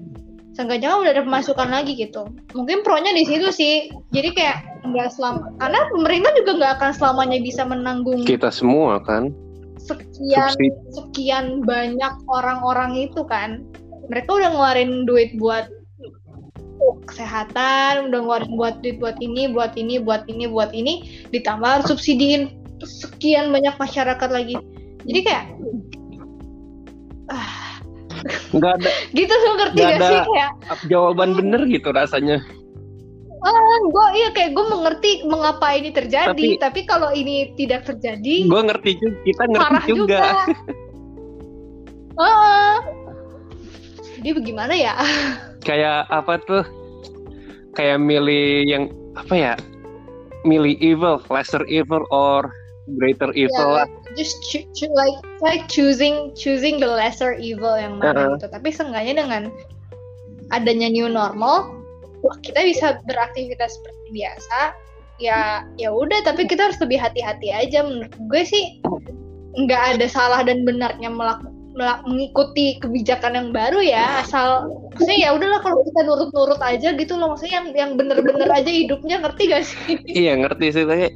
Seenggaknya 0.57 0.97
udah 0.97 1.11
ada 1.13 1.21
pemasukan 1.21 1.69
lagi 1.69 1.93
gitu. 1.93 2.25
Mungkin 2.57 2.81
pronya 2.81 3.13
di 3.13 3.23
situ 3.29 3.53
sih. 3.53 3.93
Jadi 4.09 4.33
kayak 4.33 4.57
nggak 4.93 5.09
selama 5.13 5.51
karena 5.59 5.79
pemerintah 5.91 6.31
juga 6.39 6.51
nggak 6.57 6.73
akan 6.79 6.91
selamanya 6.95 7.39
bisa 7.43 7.61
menanggung 7.67 8.21
kita 8.23 8.49
semua 8.49 9.01
kan. 9.03 9.31
sekian 9.77 10.51
Subsidi. 10.51 10.69
sekian 10.91 11.45
banyak 11.63 12.13
orang-orang 12.27 13.07
itu 13.07 13.23
kan. 13.23 13.63
Mereka 14.11 14.27
udah 14.35 14.49
ngeluarin 14.51 15.07
duit 15.07 15.31
buat 15.39 15.71
kesehatan 17.07 18.11
udah 18.11 18.19
ngeluarin 18.19 18.53
buat 18.59 18.75
duit 18.83 18.99
buat 18.99 19.15
ini 19.23 19.49
buat 19.49 19.73
ini 19.79 20.01
buat 20.01 20.27
ini 20.27 20.45
buat 20.49 20.75
ini 20.75 21.25
ditambah 21.31 21.87
subsidiin 21.87 22.51
sekian 22.83 23.49
banyak 23.53 23.73
masyarakat 23.79 24.29
lagi. 24.29 24.59
Jadi 25.07 25.19
kayak 25.23 25.45
ah, 27.31 27.79
nggak 28.53 28.73
ada 28.81 28.91
gitu 29.17 29.33
tuh 29.33 29.53
ngerti 29.55 29.81
gak, 29.81 29.91
gak 29.97 30.09
sih 30.09 30.19
kayak 30.25 30.51
jawaban 30.91 31.31
bener 31.37 31.61
gitu 31.69 31.89
rasanya 31.93 32.43
Ah, 33.47 33.79
gue 33.79 34.05
iya 34.19 34.29
kayak 34.35 34.51
gue 34.51 34.65
mengerti 34.67 35.11
mengapa 35.23 35.71
ini 35.71 35.95
terjadi, 35.95 36.35
tapi, 36.35 36.59
tapi 36.59 36.79
kalau 36.83 37.15
ini 37.15 37.55
tidak 37.55 37.87
terjadi, 37.87 38.43
gue 38.43 38.61
ngerti 38.67 38.91
juga, 38.99 39.17
kita 39.23 39.43
ngerti 39.47 39.81
juga. 39.87 39.95
juga. 39.95 40.21
oh, 42.27 42.75
jadi 44.19 44.29
bagaimana 44.35 44.73
ya? 44.75 44.93
Kayak 45.67 46.09
apa 46.11 46.41
tuh? 46.43 46.63
Kayak 47.77 48.01
milih 48.01 48.65
yang 48.65 48.83
apa 49.15 49.33
ya? 49.37 49.53
Milih 50.43 50.75
evil, 50.83 51.21
lesser 51.29 51.61
evil 51.69 52.03
or 52.09 52.49
greater 52.99 53.29
evil 53.37 53.77
yeah, 53.77 53.85
lah. 53.85 53.87
Just 54.17 54.41
cho 54.49 54.65
cho 54.73 54.89
like 54.97 55.19
like 55.43 55.69
choosing 55.69 56.33
choosing 56.33 56.81
the 56.81 56.89
lesser 56.89 57.37
evil 57.37 57.77
yang 57.77 58.01
mana 58.01 58.11
uh 58.11 58.15
-huh. 58.15 58.31
gitu. 58.35 58.47
Tapi 58.49 58.69
seenggaknya 58.73 59.21
dengan 59.21 59.43
adanya 60.49 60.89
new 60.89 61.11
normal, 61.11 61.76
kita 62.43 62.59
bisa 62.65 62.87
beraktivitas 63.05 63.77
seperti 63.77 64.07
biasa. 64.13 64.59
Ya 65.17 65.65
ya 65.81 65.89
udah, 65.89 66.21
tapi 66.21 66.45
kita 66.45 66.69
harus 66.69 66.79
lebih 66.81 67.01
hati-hati 67.01 67.49
aja. 67.49 67.81
Menurut 67.81 68.13
gue 68.13 68.43
sih 68.45 68.81
nggak 69.57 69.97
ada 69.97 70.07
salah 70.07 70.41
dan 70.45 70.61
benarnya 70.61 71.09
melakukan 71.09 71.57
mengikuti 71.77 72.81
kebijakan 72.81 73.37
yang 73.37 73.49
baru 73.53 73.85
ya 73.85 74.25
asal 74.25 74.65
maksudnya 74.89 75.29
ya 75.29 75.29
udahlah 75.37 75.61
kalau 75.61 75.85
kita 75.85 76.01
nurut-nurut 76.09 76.61
aja 76.65 76.89
gitu 76.97 77.13
loh 77.13 77.37
maksudnya 77.37 77.61
yang 77.61 77.67
yang 77.77 77.91
bener-bener 77.93 78.49
aja 78.49 78.65
hidupnya 78.65 79.21
ngerti 79.21 79.43
gak 79.53 79.61
sih 79.61 79.93
iya 80.09 80.33
ngerti 80.41 80.73
sih 80.73 80.83
kayak 80.89 81.13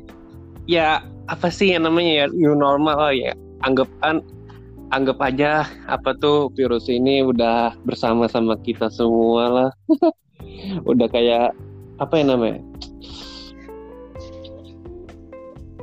ya 0.70 1.02
apa 1.34 1.50
sih 1.50 1.74
yang 1.74 1.90
namanya 1.90 2.14
ya 2.14 2.26
new 2.30 2.54
normal 2.54 2.94
oh 2.94 3.14
ya 3.14 3.34
anggap 3.66 3.90
an 4.06 4.22
anggap 4.94 5.18
aja 5.24 5.66
apa 5.90 6.14
tuh 6.22 6.54
virus 6.54 6.86
ini 6.92 7.26
udah 7.26 7.74
bersama 7.88 8.30
sama 8.30 8.54
kita 8.62 8.92
semua 8.94 9.44
lah 9.50 9.70
udah 10.86 11.08
kayak 11.12 11.54
apa 12.02 12.14
yang 12.18 12.34
namanya? 12.34 12.60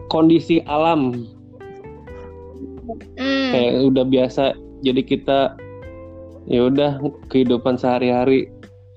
Kondisi 0.08 0.64
alam. 0.66 1.26
Mm. 3.20 3.52
kayak 3.52 3.74
udah 3.84 4.04
biasa 4.08 4.56
jadi 4.80 5.04
kita 5.04 5.52
ya 6.48 6.72
udah 6.72 6.96
kehidupan 7.28 7.76
sehari-hari. 7.76 8.48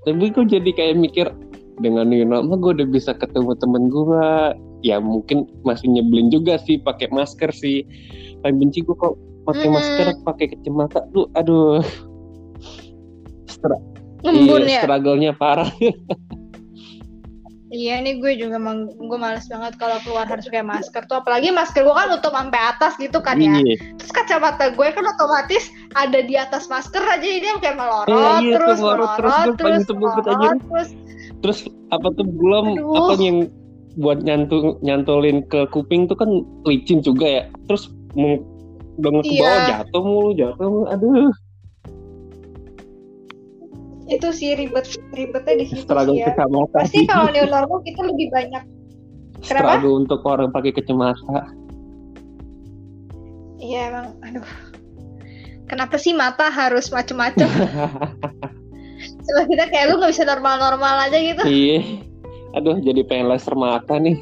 Tapi 0.08 0.32
gue 0.32 0.46
jadi 0.48 0.72
kayak 0.72 0.96
mikir 0.98 1.28
dengan 1.84 2.08
new 2.08 2.24
normal 2.24 2.58
gue 2.58 2.72
udah 2.82 2.88
bisa 2.88 3.12
ketemu 3.12 3.52
temen 3.60 3.92
gue 3.92 4.28
ya 4.82 4.98
mungkin 4.98 5.46
masih 5.68 5.92
nyebelin 5.92 6.32
juga 6.32 6.56
sih 6.64 6.80
pakai 6.80 7.12
masker 7.12 7.52
sih. 7.52 7.84
Paling 8.42 8.58
benci 8.58 8.82
gue 8.82 8.96
kok 8.96 9.20
pakai 9.44 9.68
hmm. 9.68 9.76
masker 9.76 10.08
pakai 10.24 10.46
kacamata. 10.56 11.04
Tuh 11.12 11.28
aduh. 11.36 11.84
Stra 13.52 13.91
Ngembun 14.22 14.64
iya, 14.70 14.80
ya 14.80 14.82
struggle-nya 14.86 15.32
parah 15.36 15.72
Iya 17.72 18.04
ini 18.04 18.20
gue 18.20 18.36
juga 18.36 18.60
emang 18.60 18.92
gue 19.00 19.16
males 19.16 19.48
banget 19.48 19.80
kalau 19.80 19.96
keluar 20.04 20.28
harus 20.28 20.44
pakai 20.44 20.60
masker 20.60 21.08
tuh 21.08 21.24
apalagi 21.24 21.56
masker 21.56 21.88
gue 21.88 21.96
kan 21.96 22.12
nutup 22.12 22.36
sampai 22.36 22.60
atas 22.60 23.00
gitu 23.00 23.24
kan 23.24 23.40
ya. 23.40 23.64
Iya. 23.64 23.96
Terus 23.96 24.12
kacamata 24.12 24.76
gue 24.76 24.88
kan 24.92 25.08
otomatis 25.08 25.72
ada 25.96 26.20
di 26.20 26.36
atas 26.36 26.68
masker 26.68 27.00
aja 27.00 27.24
jadi 27.24 27.40
dia 27.40 27.56
kayak 27.64 27.80
melorot 27.80 28.12
iya, 28.12 28.32
iya, 28.44 28.54
terus 28.60 28.76
melorot 28.76 29.12
terus 29.16 29.32
terus, 29.32 29.56
terus, 29.56 29.84
melorot, 29.88 30.60
terus 30.68 30.90
terus 31.40 31.60
apa 31.96 32.08
tuh 32.16 32.28
belum 32.28 32.66
Aduh. 32.76 32.96
apa 33.00 33.14
yang 33.24 33.38
buat 34.00 34.20
nyantu 34.24 34.80
nyantolin 34.84 35.44
ke 35.48 35.68
kuping 35.72 36.08
tuh 36.08 36.16
kan 36.16 36.44
licin 36.64 37.00
juga 37.00 37.28
ya 37.28 37.44
terus 37.72 37.92
udah 39.00 39.12
ke 39.24 39.32
iya. 39.32 39.40
bawah 39.44 39.60
jatuh 39.68 40.04
mulu 40.04 40.30
jatuh 40.36 40.68
mulu 40.68 40.86
aduh 40.92 41.32
itu 44.12 44.28
sih 44.36 44.54
ribet 44.60 44.86
ribetnya 45.16 45.54
di 45.56 45.66
situ 45.72 45.88
sih 45.88 46.20
ya. 46.20 46.36
pasti 46.76 47.08
kalau 47.08 47.32
new 47.32 47.48
normal 47.48 47.80
kita 47.88 48.02
lebih 48.04 48.28
banyak. 48.30 48.64
Kenapa? 49.42 49.80
Struggle 49.82 49.96
untuk 50.06 50.22
orang 50.28 50.52
pakai 50.54 50.72
kacamata. 50.76 51.50
Iya 53.58 53.80
emang 53.90 54.08
aduh. 54.22 54.50
Kenapa 55.72 55.96
sih 55.96 56.12
mata 56.12 56.52
harus 56.52 56.92
macem-macem? 56.92 57.48
Coba 59.26 59.42
kita 59.48 59.66
kayak 59.72 59.86
lu 59.88 59.94
nggak 59.98 60.12
bisa 60.12 60.28
normal-normal 60.28 61.08
aja 61.08 61.18
gitu. 61.18 61.42
Iya. 61.48 61.80
Aduh 62.60 62.78
jadi 62.84 63.02
pengen 63.08 63.32
laser 63.32 63.56
mata 63.56 63.96
nih. 63.96 64.20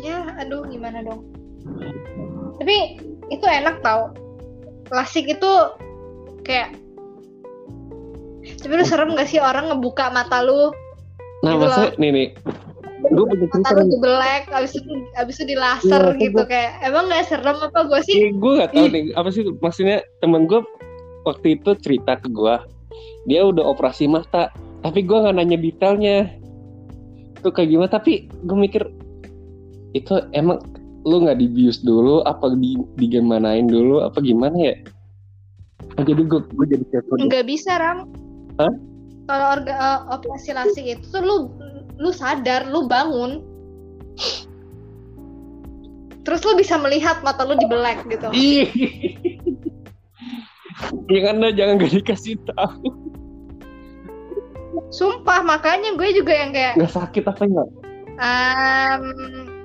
Ya 0.00 0.22
aduh 0.38 0.62
gimana 0.70 1.02
dong? 1.02 1.26
Tapi 2.62 3.02
itu 3.34 3.44
enak 3.44 3.82
tau. 3.82 4.14
Klasik 4.86 5.26
itu 5.26 5.52
kayak 6.46 6.78
tapi 8.60 8.72
lu 8.78 8.84
serem 8.86 9.14
gak 9.18 9.28
sih 9.28 9.42
orang 9.42 9.70
ngebuka 9.70 10.10
mata 10.14 10.42
lu? 10.44 10.70
Nah 11.42 11.52
gitu 11.56 11.62
maksudnya 11.66 11.90
nih 11.98 12.10
nih. 12.12 12.28
Gue 13.06 13.24
punya 13.28 13.46
cerita 13.52 13.56
mata 13.60 13.80
lu 13.80 13.84
dibelek 13.92 14.42
abis 14.50 14.72
itu 14.78 14.92
abis 15.14 15.34
itu 15.38 15.44
di 15.52 15.56
laser 15.56 16.02
ya, 16.02 16.18
gitu 16.18 16.42
gue, 16.42 16.50
kayak 16.50 16.72
emang 16.86 17.04
gak 17.10 17.26
serem 17.28 17.58
apa 17.60 17.80
gue 17.86 18.00
sih? 18.06 18.16
Ya, 18.16 18.30
gue 18.32 18.52
gak 18.62 18.70
tau 18.72 18.86
nih 18.90 19.04
apa 19.14 19.28
sih 19.30 19.42
maksudnya 19.60 19.98
temen 20.24 20.48
gue 20.48 20.60
waktu 21.26 21.58
itu 21.58 21.74
cerita 21.82 22.18
ke 22.18 22.30
gue 22.30 22.56
dia 23.26 23.42
udah 23.42 23.66
operasi 23.66 24.06
mata 24.06 24.54
tapi 24.86 25.02
gue 25.02 25.18
nggak 25.18 25.34
nanya 25.34 25.58
detailnya. 25.58 26.30
Itu 27.42 27.50
kayak 27.50 27.68
gimana? 27.74 27.90
Tapi 27.90 28.30
gue 28.30 28.56
mikir 28.56 28.82
itu 29.98 30.14
emang 30.30 30.62
lu 31.06 31.22
nggak 31.22 31.38
dibius 31.38 31.82
dulu 31.82 32.22
apa 32.22 32.54
di 32.54 32.78
digimanain 32.98 33.66
dulu 33.66 34.02
apa 34.06 34.22
gimana 34.22 34.54
ya? 34.54 34.74
Jadi 36.02 36.22
gue 36.22 36.40
gue 36.42 36.66
jadi 36.70 36.84
nggak 37.02 37.44
bisa 37.50 37.78
ram 37.82 38.06
Kalau 39.26 39.46
orga 39.58 39.74
uh, 39.74 39.98
operasi 40.16 40.54
lasik 40.54 40.84
itu 40.86 41.04
tuh 41.10 41.22
lu 41.22 41.36
lu 41.96 42.10
sadar 42.12 42.68
lu 42.68 42.84
bangun 42.84 43.40
terus 46.26 46.44
lu 46.44 46.58
bisa 46.58 46.76
melihat 46.76 47.22
mata 47.24 47.46
lu 47.46 47.56
dibelek 47.56 48.04
gitu 48.10 48.28
jangan 51.08 51.36
jangan 51.56 51.80
gak 51.80 51.92
dikasih 51.92 52.36
tahu 52.44 52.92
Sumpah, 54.86 55.40
makanya 55.42 55.96
gue 55.98 56.08
juga 56.14 56.36
yang 56.36 56.52
kayak 56.52 56.78
Gak 56.78 56.92
sakit 56.94 57.24
apa 57.26 57.42
enggak? 57.48 57.68
Um, 58.20 59.04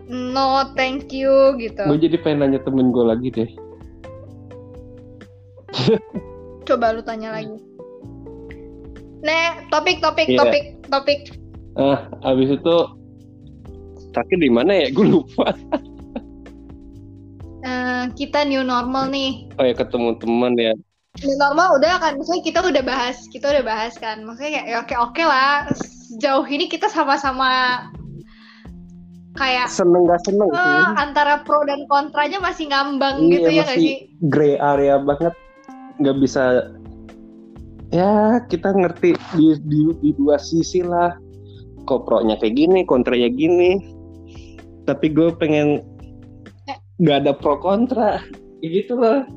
no, 0.08 0.72
thank 0.74 1.12
you 1.14 1.56
gitu. 1.60 1.84
Gue 1.84 2.00
jadi 2.00 2.16
pengen 2.20 2.48
nanya 2.48 2.60
temen 2.64 2.90
gue 2.96 3.06
lagi 3.06 3.28
deh. 3.30 3.50
Coba 6.68 6.96
lu 6.96 7.04
tanya 7.04 7.38
lagi. 7.38 7.60
Nek, 9.22 9.70
topik, 9.70 10.02
topik, 10.02 10.28
yeah. 10.30 10.40
topik, 10.42 10.66
topik. 10.90 11.20
Ah, 11.78 12.10
abis 12.26 12.58
itu 12.58 12.76
sakit 14.12 14.38
di 14.42 14.50
mana 14.50 14.86
ya? 14.86 14.88
Gue 14.92 15.08
lupa. 15.08 15.54
uh, 17.64 18.04
kita 18.18 18.44
new 18.50 18.66
normal 18.66 19.08
nih. 19.14 19.48
Oh 19.62 19.66
ya 19.66 19.78
ketemu 19.78 20.18
teman 20.18 20.58
ya 20.58 20.74
new 21.20 21.36
normal 21.36 21.76
udah 21.76 22.00
kan 22.00 22.16
maksudnya 22.16 22.44
kita 22.48 22.60
udah 22.64 22.84
bahas 22.88 23.18
kita 23.28 23.52
udah 23.52 23.64
bahas 23.68 23.94
kan 24.00 24.24
maksudnya 24.24 24.64
kayak 24.64 24.68
ya 24.72 24.78
oke 24.80 24.96
oke 24.96 25.24
lah 25.28 25.68
jauh 26.24 26.48
ini 26.48 26.72
kita 26.72 26.88
sama-sama 26.88 27.84
kayak 29.36 29.68
seneng 29.68 30.08
gak 30.08 30.24
seneng 30.24 30.48
uh, 30.52 30.56
sih. 30.56 30.84
antara 31.04 31.44
pro 31.44 31.60
dan 31.68 31.84
kontranya 31.92 32.40
masih 32.40 32.72
ngambang 32.72 33.28
iya, 33.28 33.32
gitu 33.36 33.50
ya 33.52 33.64
gak 33.68 33.76
sih 33.76 33.96
gray 34.32 34.56
area 34.56 34.96
banget 35.04 35.36
nggak 36.00 36.18
bisa 36.24 36.72
ya 37.92 38.40
kita 38.48 38.72
ngerti 38.72 39.16
di, 39.36 39.56
di, 39.68 39.82
di 40.00 40.10
dua 40.16 40.40
sisi 40.40 40.80
lah 40.84 41.16
kok 41.86 42.08
pro 42.08 42.24
nya 42.24 42.40
kayak 42.40 42.56
gini 42.56 42.88
kontranya 42.88 43.28
gini 43.28 43.78
tapi 44.88 45.12
gue 45.12 45.32
pengen 45.38 45.84
nggak 47.04 47.28
ada 47.28 47.34
pro 47.36 47.60
kontra 47.60 48.24
gitu 48.64 48.96
loh 48.96 49.28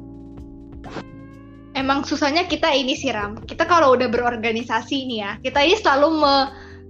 emang 1.75 2.07
susahnya 2.07 2.47
kita 2.47 2.71
ini 2.71 2.95
sih 2.95 3.11
Ram. 3.11 3.37
Kita 3.45 3.67
kalau 3.67 3.99
udah 3.99 4.09
berorganisasi 4.09 5.05
nih 5.11 5.19
ya, 5.21 5.31
kita 5.43 5.61
ini 5.67 5.77
selalu 5.77 6.09
me, 6.23 6.35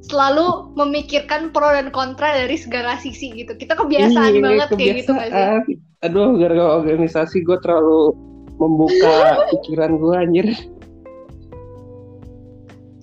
selalu 0.07 0.77
memikirkan 0.77 1.51
pro 1.51 1.73
dan 1.73 1.89
kontra 1.91 2.37
dari 2.37 2.55
segala 2.55 3.01
sisi 3.01 3.33
gitu. 3.33 3.57
Kita 3.57 3.75
kebiasaan 3.75 4.39
Iyi, 4.39 4.45
banget 4.45 4.69
kebiasaan. 4.71 4.79
kayak 4.79 4.95
gitu 5.01 5.11
gak 5.17 5.29
sih? 5.33 5.77
Aduh, 6.05 6.37
gara-gara 6.37 6.85
organisasi 6.85 7.37
gue 7.43 7.59
terlalu 7.65 8.13
membuka 8.61 9.17
pikiran 9.57 9.99
gue 9.99 10.15
anjir 10.15 10.47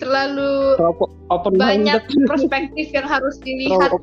terlalu 0.02 0.74
open 1.30 1.54
banyak 1.54 2.02
minded. 2.02 2.26
perspektif 2.26 2.90
yang 2.90 3.06
harus 3.06 3.38
dilihat. 3.38 3.94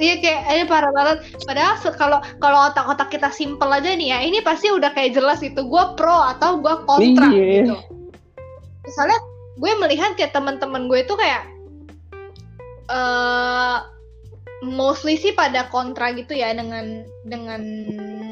Iya 0.00 0.14
kayak 0.24 0.40
ini 0.48 0.64
parah 0.64 0.92
banget. 0.96 1.28
Padahal 1.44 1.76
kalau 1.94 2.18
kalau 2.40 2.58
otak-otak 2.72 3.12
kita 3.12 3.28
simple 3.28 3.68
aja 3.68 3.92
nih 3.92 4.16
ya, 4.16 4.18
ini 4.24 4.40
pasti 4.40 4.72
udah 4.72 4.90
kayak 4.96 5.12
jelas 5.12 5.44
itu 5.44 5.60
gue 5.60 5.84
pro 5.94 6.32
atau 6.32 6.56
gue 6.58 6.74
kontra 6.88 7.28
Iye. 7.28 7.68
gitu. 7.68 7.76
Misalnya 8.88 9.18
gue 9.60 9.72
melihat 9.76 10.16
kayak 10.16 10.32
teman-teman 10.32 10.88
gue 10.88 11.04
itu 11.04 11.14
kayak 11.14 11.44
uh, 12.88 13.84
mostly 14.64 15.20
sih 15.20 15.36
pada 15.36 15.68
kontra 15.68 16.16
gitu 16.16 16.32
ya 16.32 16.56
dengan 16.56 17.04
dengan 17.28 17.60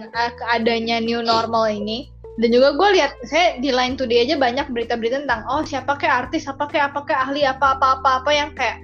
uh, 0.09 0.33
keadanya 0.41 1.01
new 1.05 1.21
normal 1.21 1.69
ini 1.69 2.14
dan 2.35 2.49
juga 2.51 2.75
gue 2.75 2.89
lihat 2.99 3.13
saya 3.31 3.63
di 3.63 3.71
line 3.71 3.95
today 3.95 4.27
aja 4.27 4.35
banyak 4.35 4.67
berita-berita 4.75 5.23
tentang 5.23 5.47
oh 5.47 5.63
siapa 5.63 5.95
kayak 5.95 6.27
artis 6.27 6.51
apa 6.51 6.67
kayak 6.67 6.91
apa 6.91 7.07
kayak 7.07 7.21
ahli 7.31 7.43
apa 7.47 7.79
apa 7.79 7.87
apa 8.03 8.11
apa 8.23 8.31
yang 8.35 8.51
kayak 8.59 8.83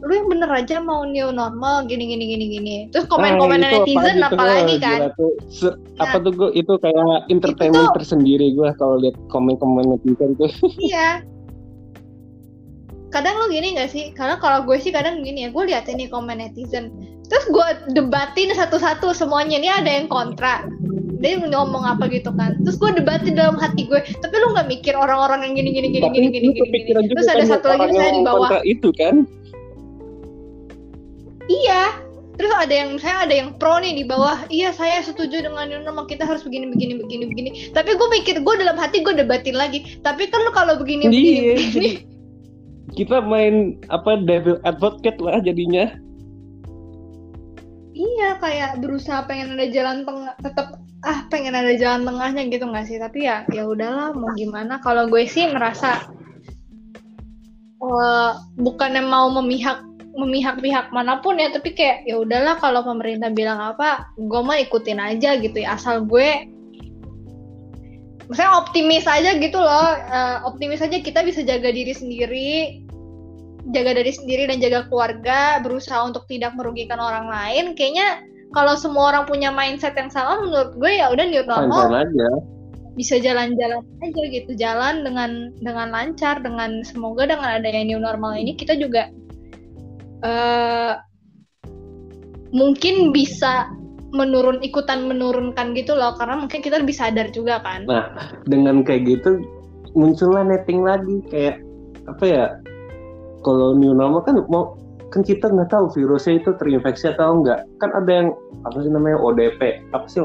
lu 0.00 0.12
yang 0.16 0.28
bener 0.32 0.48
aja 0.48 0.80
mau 0.80 1.04
new 1.04 1.28
normal 1.28 1.84
gini 1.84 2.08
gini 2.08 2.24
gini 2.32 2.44
gini. 2.48 2.76
Terus 2.88 3.04
komen-komen 3.04 3.60
nah, 3.60 3.84
netizen 3.84 4.24
apa 4.24 4.32
apalagi 4.32 4.76
kan? 4.80 5.12
Se 5.52 5.68
nah, 6.00 6.08
apa 6.08 6.24
tuh 6.24 6.32
gue 6.32 6.50
itu 6.56 6.72
kayak 6.80 7.28
entertainment 7.28 7.92
itu, 7.92 7.96
tersendiri 8.00 8.46
gue 8.56 8.68
kalau 8.80 8.96
lihat 8.96 9.16
komen-komen 9.28 9.92
netizen 9.96 10.32
tuh. 10.40 10.48
Iya. 10.80 11.20
Kadang 13.12 13.44
lu 13.44 13.52
gini 13.52 13.76
gak 13.76 13.92
sih? 13.92 14.14
Karena 14.16 14.40
kalau 14.40 14.64
gue 14.64 14.80
sih 14.80 14.94
kadang 14.94 15.20
gini 15.20 15.44
ya 15.44 15.52
gue 15.52 15.64
lihat 15.68 15.84
ini 15.92 16.08
komen 16.08 16.40
netizen. 16.40 16.88
Terus 17.28 17.44
gue 17.52 17.66
debatin 17.92 18.56
satu-satu 18.56 19.12
semuanya 19.12 19.60
ini 19.60 19.68
ada 19.68 19.90
yang 20.00 20.08
kontra 20.08 20.64
dia 21.20 21.36
ngomong 21.36 21.84
apa 21.84 22.08
gitu 22.08 22.32
kan. 22.32 22.56
Terus 22.64 22.80
gue 22.80 22.90
debatin 22.96 23.36
dalam 23.36 23.60
hati 23.60 23.84
gue. 23.84 24.00
Tapi 24.24 24.34
lu 24.40 24.56
nggak 24.56 24.68
mikir 24.72 24.96
orang-orang 24.96 25.44
yang 25.44 25.54
gini 25.60 25.70
gini 25.76 25.88
gini 25.92 26.04
tapi 26.08 26.16
gini 26.16 26.28
gini 26.32 26.48
gini 26.56 27.08
terus 27.12 27.28
ada 27.28 27.44
kan 27.44 27.50
satu 27.60 27.66
lagi 27.76 27.88
saya 27.92 28.10
di 28.16 28.22
bawah. 28.24 28.50
itu 28.64 28.88
kan? 28.96 29.28
Iya. 31.46 31.82
Terus 32.40 32.56
ada 32.56 32.72
yang 32.72 32.96
saya 32.96 33.28
ada 33.28 33.34
yang 33.36 33.52
pro 33.60 33.76
nih 33.84 34.00
di 34.00 34.04
bawah. 34.08 34.48
Iya 34.48 34.72
saya 34.72 35.04
setuju 35.04 35.44
dengan 35.44 35.68
new 35.68 35.84
normal 35.84 36.08
kita 36.08 36.24
harus 36.24 36.40
begini 36.40 36.72
begini 36.72 36.96
begini 36.96 37.24
begini. 37.28 37.50
Tapi 37.76 37.92
gue 37.92 38.08
mikir 38.16 38.40
gue 38.40 38.54
dalam 38.56 38.80
hati 38.80 39.04
gue 39.04 39.12
debatin 39.12 39.60
lagi. 39.60 40.00
Tapi 40.00 40.24
kan 40.32 40.40
lu 40.48 40.52
kalau 40.56 40.80
begini 40.80 41.12
begini, 41.12 41.36
iya, 41.36 41.54
begini. 41.60 41.90
kita 42.96 43.20
main 43.20 43.76
apa 43.92 44.24
devil 44.24 44.56
advocate 44.64 45.20
lah 45.20 45.36
jadinya. 45.44 45.92
Iya 47.92 48.40
kayak 48.40 48.80
berusaha 48.80 49.28
pengen 49.28 49.60
ada 49.60 49.68
jalan 49.68 50.08
tengah 50.08 50.32
tetap 50.40 50.80
ah 51.00 51.24
pengen 51.32 51.56
ada 51.56 51.72
jalan 51.76 52.04
tengahnya 52.04 52.42
gitu 52.52 52.64
nggak 52.68 52.86
sih? 52.86 52.98
Tapi 53.00 53.24
ya 53.24 53.44
ya 53.48 53.64
udahlah 53.68 54.12
mau 54.12 54.32
gimana? 54.36 54.80
Kalau 54.84 55.08
gue 55.08 55.24
sih 55.24 55.48
merasa 55.48 56.08
uh, 57.80 58.32
bukannya 58.60 59.04
mau 59.04 59.32
memihak 59.32 59.84
memihak 60.10 60.58
pihak 60.58 60.90
mana 60.90 61.22
pun 61.22 61.38
ya 61.38 61.54
tapi 61.54 61.72
kayak 61.72 62.02
ya 62.04 62.18
udahlah 62.18 62.58
kalau 62.58 62.82
pemerintah 62.82 63.30
bilang 63.30 63.62
apa 63.62 64.10
gue 64.18 64.40
mah 64.42 64.58
ikutin 64.58 64.98
aja 64.98 65.38
gitu 65.38 65.62
ya 65.62 65.78
asal 65.78 66.02
gue 66.02 66.50
misalnya 68.30 68.62
optimis 68.62 69.04
aja 69.10 69.34
gitu 69.42 69.58
loh. 69.58 69.90
Uh, 70.06 70.46
optimis 70.46 70.78
aja 70.78 71.02
kita 71.02 71.26
bisa 71.26 71.42
jaga 71.42 71.74
diri 71.74 71.90
sendiri 71.90 72.78
jaga 73.74 73.92
diri 73.92 74.12
sendiri 74.14 74.42
dan 74.48 74.58
jaga 74.62 74.88
keluarga 74.88 75.60
berusaha 75.60 76.00
untuk 76.06 76.24
tidak 76.30 76.54
merugikan 76.56 76.96
orang 77.02 77.28
lain. 77.28 77.74
Kayaknya 77.74 78.29
kalau 78.50 78.74
semua 78.74 79.14
orang 79.14 79.24
punya 79.30 79.50
mindset 79.54 79.94
yang 79.94 80.10
sama 80.10 80.42
menurut 80.42 80.74
gue 80.74 80.92
ya 80.98 81.06
udah 81.10 81.24
new 81.26 81.44
normal 81.46 81.90
aja. 81.94 82.30
bisa 82.98 83.22
jalan-jalan 83.22 83.80
aja 84.02 84.22
gitu. 84.34 84.50
Jalan 84.58 85.06
dengan 85.06 85.54
dengan 85.62 85.94
lancar 85.94 86.42
dengan 86.42 86.82
semoga 86.82 87.30
dengan 87.30 87.62
adanya 87.62 87.86
new 87.86 88.00
normal 88.02 88.34
ini 88.34 88.58
kita 88.58 88.74
juga 88.74 89.08
uh, 90.26 90.98
mungkin 92.50 93.14
bisa 93.14 93.70
menurun 94.10 94.58
ikutan 94.66 95.06
menurunkan 95.06 95.70
gitu 95.78 95.94
loh. 95.94 96.18
Karena 96.18 96.42
mungkin 96.42 96.60
kita 96.60 96.82
lebih 96.82 96.98
sadar 96.98 97.30
juga 97.30 97.62
kan. 97.62 97.86
Nah 97.86 98.10
dengan 98.50 98.82
kayak 98.82 99.06
gitu 99.06 99.38
muncullah 99.94 100.42
netting 100.42 100.82
lagi. 100.82 101.22
Kayak 101.30 101.62
apa 102.10 102.24
ya 102.26 102.44
kalau 103.46 103.78
new 103.78 103.94
normal 103.94 104.26
kan 104.26 104.42
mau 104.50 104.79
kan 105.10 105.26
kita 105.26 105.50
nggak 105.50 105.74
tahu 105.74 105.90
virusnya 105.90 106.38
itu 106.38 106.54
terinfeksi 106.54 107.10
atau 107.10 107.42
enggak. 107.42 107.66
Kan 107.82 107.90
ada 107.92 108.10
yang 108.10 108.28
apa 108.62 108.76
sih 108.82 108.90
namanya 108.90 109.18
ODP 109.18 109.82
apa 109.90 110.06
sih 110.06 110.22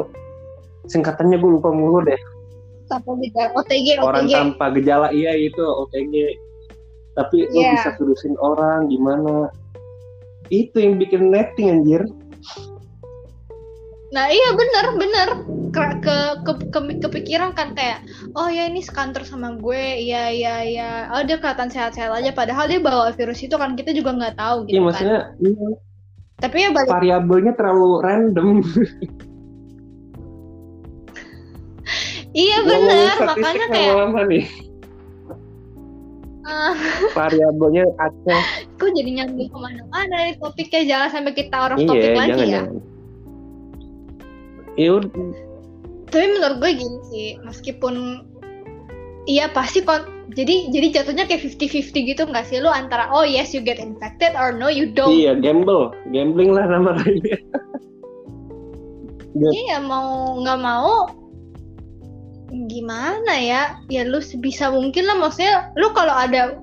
singkatannya 0.86 1.42
gue 1.42 1.52
lupa 1.58 1.74
mulu 1.74 2.06
deh. 2.06 2.18
Tanpa 2.86 3.18
gejala 3.18 3.50
OTG 3.58 3.88
orang 3.98 4.26
tanpa 4.30 4.66
gejala 4.78 5.08
iya 5.10 5.34
itu 5.34 5.58
OTG 5.58 6.38
tapi 7.18 7.48
yeah. 7.50 7.74
lo 7.74 7.76
bisa 7.80 7.90
virusin 7.98 8.36
orang 8.38 8.92
gimana? 8.92 9.50
Itu 10.54 10.78
yang 10.78 11.02
bikin 11.02 11.34
netting 11.34 11.82
anjir. 11.82 12.06
Nah 14.14 14.30
iya 14.30 14.50
bener 14.54 14.86
bener 14.96 15.30
ke, 15.76 15.84
ke, 16.00 16.18
ke, 16.48 16.52
ke 16.72 16.80
kepikiran 17.04 17.52
kan 17.52 17.76
kayak 17.76 18.00
oh 18.40 18.48
ya 18.48 18.72
ini 18.72 18.80
sekantor 18.80 19.28
sama 19.28 19.60
gue 19.60 19.84
iya 20.00 20.32
iya 20.32 20.56
iya 20.64 20.90
oh 21.12 21.22
dia 21.28 21.36
kelihatan 21.36 21.68
sehat-sehat 21.68 22.16
aja 22.16 22.32
padahal 22.32 22.72
dia 22.72 22.80
bawa 22.80 23.12
virus 23.12 23.44
itu 23.44 23.60
kan 23.60 23.76
kita 23.76 23.92
juga 23.92 24.16
nggak 24.16 24.40
tahu 24.40 24.64
gitu 24.72 24.80
iya, 24.80 24.80
kan. 24.80 24.88
maksudnya 24.88 25.20
iya. 25.44 25.68
Tapi 26.36 26.68
ya 26.68 26.70
balik 26.76 26.92
variabelnya 26.92 27.56
terlalu 27.56 28.04
random. 28.04 28.60
iya 32.36 32.60
bener 32.68 33.16
makanya 33.24 33.66
kayak 33.72 34.28
nih. 34.28 34.44
Uh, 36.44 36.76
variabelnya 37.18 37.88
aceh. 38.04 38.68
Kok 38.76 38.92
jadi 38.92 39.24
nyambung 39.24 39.48
ke 39.48 39.58
mana-mana 39.58 40.16
nih 40.28 40.36
topiknya 40.36 40.82
jangan 40.84 41.10
sampai 41.16 41.34
kita 41.40 41.56
orang 41.56 41.80
iya, 41.80 41.88
topik 41.88 42.12
lagi 42.20 42.32
jangan, 42.36 42.44
ya. 42.52 42.64
Jangan 42.68 42.84
ya 44.76 45.00
tapi 46.16 46.32
menurut 46.32 46.58
gue 46.64 46.72
gini 46.80 47.00
sih 47.12 47.28
meskipun 47.44 48.24
iya 49.28 49.52
pasti 49.52 49.84
kon 49.84 50.16
jadi 50.32 50.72
jadi 50.72 50.88
jatuhnya 51.02 51.28
kayak 51.28 51.44
50-50 51.44 52.12
gitu 52.16 52.24
nggak 52.26 52.46
sih? 52.48 52.58
Lu 52.64 52.72
antara 52.72 53.12
oh 53.12 53.28
yes 53.28 53.52
you 53.52 53.62
get 53.62 53.78
infected 53.78 54.34
or 54.34 54.56
no 54.56 54.72
you 54.72 54.90
don't. 54.90 55.12
Iya 55.12 55.38
gamble. 55.38 55.94
Gambling 56.10 56.56
lah 56.56 56.66
namanya 56.66 57.04
iya. 59.36 59.78
Mau 59.84 60.40
nggak 60.42 60.60
mau 60.64 61.12
gimana 62.72 63.36
ya? 63.36 63.78
Ya 63.92 64.08
lu 64.08 64.24
sebisa 64.24 64.72
mungkin 64.72 65.06
lah 65.06 65.20
maksudnya 65.20 65.70
lu 65.76 65.92
kalau 65.94 66.16
ada 66.16 66.58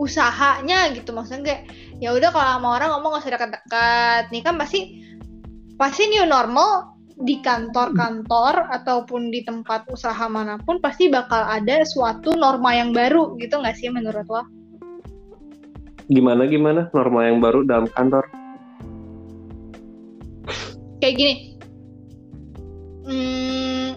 usahanya 0.00 0.92
gitu 0.92 1.12
maksudnya 1.12 1.44
kayak 1.44 1.62
ya 2.02 2.12
udah 2.12 2.28
kalau 2.28 2.60
sama 2.60 2.68
orang 2.76 2.88
ngomong 2.92 3.16
gak 3.16 3.24
usah 3.24 3.32
dekat-dekat 3.32 4.24
nih 4.28 4.42
kan 4.44 4.60
pasti 4.60 4.80
pasti 5.80 6.12
new 6.12 6.28
normal 6.28 6.95
di 7.16 7.40
kantor-kantor 7.40 8.68
ataupun 8.68 9.32
di 9.32 9.40
tempat 9.40 9.88
usaha 9.88 10.28
mana 10.28 10.60
pun 10.60 10.76
pasti 10.84 11.08
bakal 11.08 11.48
ada 11.48 11.80
suatu 11.88 12.36
norma 12.36 12.76
yang 12.76 12.92
baru 12.92 13.40
gitu 13.40 13.56
nggak 13.56 13.76
sih 13.76 13.88
menurut 13.88 14.28
lo? 14.28 14.44
Gimana 16.12 16.44
gimana 16.44 16.92
norma 16.92 17.24
yang 17.24 17.40
baru 17.40 17.64
dalam 17.64 17.88
kantor? 17.88 18.28
Kayak 21.00 21.14
gini, 21.16 21.34
hmm, 23.04 23.88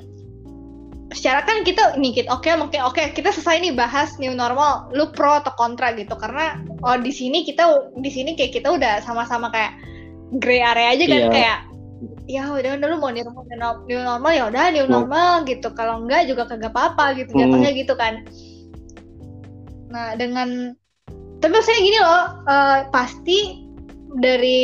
secara 1.12 1.44
kan 1.44 1.68
kita 1.68 2.00
nih 2.00 2.12
kita 2.24 2.32
oke 2.32 2.48
okay, 2.48 2.56
oke 2.56 2.80
oke 2.80 3.04
kita 3.16 3.36
selesai 3.36 3.60
nih 3.60 3.74
bahas 3.76 4.16
new 4.18 4.32
normal, 4.32 4.88
lu 4.96 5.12
pro 5.12 5.44
atau 5.44 5.52
kontra 5.60 5.92
gitu 5.96 6.16
karena 6.16 6.60
oh 6.88 6.96
di 6.96 7.12
sini 7.12 7.44
kita 7.44 7.94
di 8.00 8.10
sini 8.12 8.40
kayak 8.40 8.56
kita 8.56 8.72
udah 8.72 9.04
sama-sama 9.04 9.52
kayak 9.52 9.76
gray 10.40 10.64
area 10.64 10.96
aja 10.96 11.06
kan 11.10 11.22
yeah. 11.28 11.32
kayak 11.34 11.60
ya 12.30 12.46
udah 12.46 12.78
udah 12.78 12.88
lu 12.94 12.98
mau 13.02 13.10
new 13.10 13.26
normal, 13.26 13.82
new 13.90 13.98
normal 14.06 14.32
ya 14.38 14.44
udah 14.54 14.64
new 14.70 14.86
normal 14.86 15.42
hmm. 15.42 15.50
gitu 15.50 15.74
kalau 15.74 16.06
enggak 16.06 16.30
juga 16.30 16.46
kagak 16.46 16.70
apa-apa 16.78 17.18
gitu 17.18 17.34
hmm. 17.34 17.42
jatuhnya 17.42 17.72
gitu 17.74 17.94
kan 17.98 18.22
nah 19.90 20.14
dengan 20.14 20.78
tapi 21.42 21.58
saya 21.66 21.82
gini 21.82 21.98
loh 21.98 22.46
uh, 22.46 22.86
pasti 22.94 23.66
dari 24.22 24.62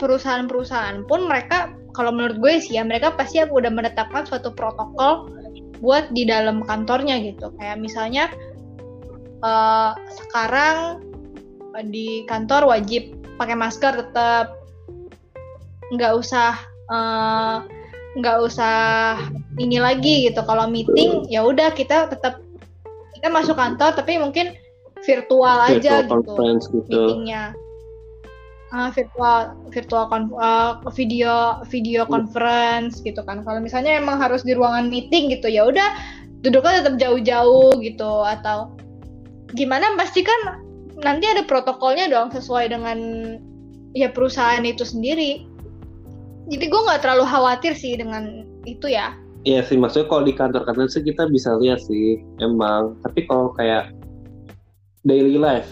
perusahaan-perusahaan 0.00 1.04
pun 1.04 1.28
mereka 1.28 1.68
kalau 1.92 2.08
menurut 2.16 2.40
gue 2.40 2.52
sih 2.64 2.80
ya 2.80 2.82
mereka 2.82 3.12
pasti 3.12 3.44
udah 3.44 3.68
menetapkan 3.68 4.24
suatu 4.24 4.56
protokol 4.56 5.28
buat 5.84 6.08
di 6.16 6.24
dalam 6.24 6.64
kantornya 6.64 7.20
gitu 7.20 7.52
kayak 7.60 7.76
misalnya 7.76 8.32
uh, 9.44 9.92
sekarang 10.08 11.04
di 11.92 12.24
kantor 12.24 12.72
wajib 12.72 13.12
pakai 13.36 13.52
masker 13.52 13.92
tetap 14.00 14.63
nggak 15.92 16.12
usah 16.16 16.56
uh, 16.88 17.64
nggak 18.14 18.36
usah 18.46 18.76
ini 19.58 19.82
lagi 19.82 20.30
gitu. 20.30 20.40
Kalau 20.46 20.70
meeting 20.70 21.26
ya 21.28 21.42
udah 21.42 21.74
kita 21.74 22.08
tetap 22.08 22.40
kita 23.18 23.28
masuk 23.28 23.58
kantor 23.58 23.92
tapi 23.96 24.16
mungkin 24.16 24.54
virtual 25.04 25.58
aja 25.68 26.06
virtual 26.06 26.60
gitu, 26.60 26.80
gitu. 26.80 26.88
meetingnya. 26.88 27.44
Uh, 28.74 28.90
virtual 28.90 29.54
virtual 29.70 30.10
uh, 30.34 30.82
video 30.94 31.62
video 31.70 32.02
conference 32.06 32.98
gitu 33.02 33.22
kan. 33.22 33.42
Kalau 33.46 33.62
misalnya 33.62 33.94
emang 33.98 34.18
harus 34.18 34.42
di 34.42 34.54
ruangan 34.54 34.90
meeting 34.90 35.30
gitu 35.30 35.46
ya 35.46 35.66
udah 35.66 35.94
duduknya 36.42 36.82
tetap 36.82 36.96
jauh-jauh 36.98 37.70
gitu. 37.82 38.12
Atau 38.26 38.74
gimana 39.54 39.94
pasti 39.94 40.26
kan 40.26 40.64
nanti 41.02 41.26
ada 41.26 41.46
protokolnya 41.46 42.10
dong 42.10 42.34
sesuai 42.34 42.70
dengan 42.70 42.98
ya 43.94 44.10
perusahaan 44.10 44.62
itu 44.66 44.82
sendiri 44.82 45.53
jadi 46.48 46.64
gue 46.68 46.80
nggak 46.86 47.00
terlalu 47.00 47.24
khawatir 47.24 47.72
sih 47.72 47.96
dengan 47.96 48.44
itu 48.64 48.88
ya 48.88 49.16
Iya 49.44 49.60
sih, 49.60 49.76
maksudnya 49.76 50.08
kalau 50.08 50.24
di 50.24 50.32
kantor-kantor 50.32 50.88
sih 50.88 51.04
kita 51.04 51.28
bisa 51.28 51.52
lihat 51.60 51.76
sih, 51.84 52.16
emang. 52.40 52.96
Tapi 53.04 53.28
kalau 53.28 53.52
kayak 53.52 53.92
daily 55.04 55.36
life, 55.36 55.68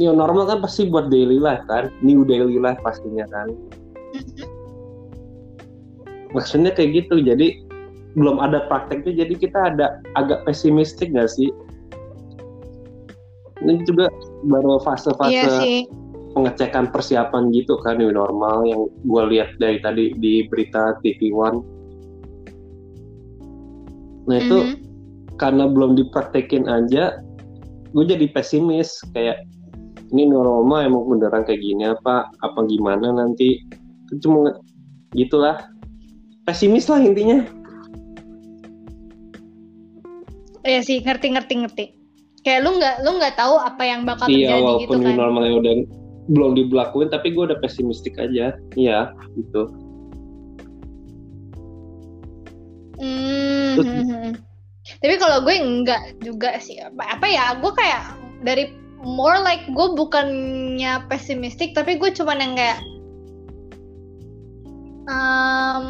new 0.00 0.08
normal 0.08 0.48
kan 0.48 0.64
pasti 0.64 0.88
buat 0.88 1.12
daily 1.12 1.36
life 1.36 1.60
kan, 1.68 1.92
new 2.00 2.24
daily 2.24 2.56
life 2.56 2.80
pastinya 2.80 3.28
kan. 3.28 3.52
Mm-hmm. 4.16 4.48
Maksudnya 6.32 6.72
kayak 6.72 7.04
gitu, 7.04 7.20
jadi 7.20 7.60
belum 8.16 8.40
ada 8.40 8.64
prakteknya, 8.72 9.20
jadi 9.28 9.34
kita 9.36 9.76
ada 9.76 10.00
agak 10.16 10.48
pesimistik 10.48 11.12
nggak 11.12 11.28
sih? 11.28 11.52
Ini 13.60 13.84
juga 13.84 14.08
baru 14.48 14.80
fase-fase 14.80 15.28
iya 15.28 15.84
pengecekan 16.34 16.90
persiapan 16.90 17.54
gitu 17.54 17.78
kan 17.86 18.02
new 18.02 18.10
normal 18.10 18.66
yang 18.66 18.90
gue 19.06 19.22
lihat 19.30 19.54
dari 19.62 19.78
tadi 19.78 20.10
di 20.18 20.44
berita 20.50 20.98
TV 21.00 21.30
One. 21.30 21.62
Nah 24.26 24.36
itu 24.42 24.58
mm 24.58 24.66
-hmm. 24.66 24.76
karena 25.38 25.70
belum 25.70 25.94
dipraktekin 25.94 26.66
aja, 26.66 27.22
gue 27.94 28.04
jadi 28.04 28.26
pesimis. 28.34 28.98
Kayak 29.14 29.46
ini 30.10 30.26
normal 30.26 30.90
emang 30.90 31.06
beneran 31.06 31.46
kayak 31.46 31.62
gini 31.62 31.86
apa 31.86 32.28
apa 32.42 32.60
gimana 32.66 33.14
nanti? 33.14 33.62
Cuma 34.18 34.58
gitulah. 35.14 35.70
Pesimis 36.44 36.92
lah 36.92 37.00
intinya. 37.00 37.40
Iya 40.60 40.80
sih 40.84 41.00
ngerti 41.00 41.32
ngerti 41.32 41.54
ngerti. 41.64 41.84
Kayak 42.44 42.60
lu 42.68 42.76
nggak 42.76 42.96
lu 43.00 43.10
nggak 43.16 43.36
tahu 43.40 43.56
apa 43.56 43.82
yang 43.88 44.04
bakal 44.04 44.28
iya, 44.28 44.52
terjadi 44.52 44.60
gitu 44.60 44.64
walaupun 44.68 44.98
gitu 45.00 45.08
kan. 45.08 45.16
normalnya 45.16 45.54
udah 45.56 45.74
belum 46.30 46.56
dibelakuin 46.56 47.12
tapi 47.12 47.36
gue 47.36 47.52
udah 47.52 47.58
pesimistik 47.60 48.16
aja 48.16 48.56
iya 48.76 49.12
gitu 49.36 49.68
Hmm, 52.94 53.74
hmm, 53.82 54.04
hmm. 54.06 54.30
Tapi 55.02 55.14
kalau 55.18 55.42
gue 55.42 55.56
enggak 55.56 56.02
juga 56.22 56.56
sih. 56.62 56.78
Apa, 56.78 57.18
apa 57.18 57.26
ya? 57.26 57.58
Gue 57.58 57.72
kayak 57.74 58.02
dari 58.46 58.70
more 59.02 59.40
like 59.42 59.66
gue 59.72 59.88
bukannya 59.98 61.02
pesimistik, 61.10 61.74
tapi 61.74 61.98
gue 61.98 62.14
cuman 62.14 62.38
yang 62.40 62.54
kayak 62.56 62.78
um, 65.10 65.86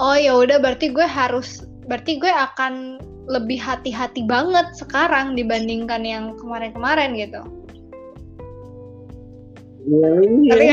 oh 0.00 0.16
ya 0.16 0.32
udah 0.36 0.60
berarti 0.60 0.92
gue 0.92 1.04
harus 1.04 1.64
berarti 1.90 2.16
gue 2.20 2.30
akan 2.30 3.02
lebih 3.26 3.58
hati-hati 3.58 4.22
banget 4.22 4.70
sekarang 4.78 5.34
dibandingkan 5.34 6.06
yang 6.06 6.38
kemarin-kemarin 6.38 7.18
gitu. 7.18 7.42
Tapi 9.86 10.64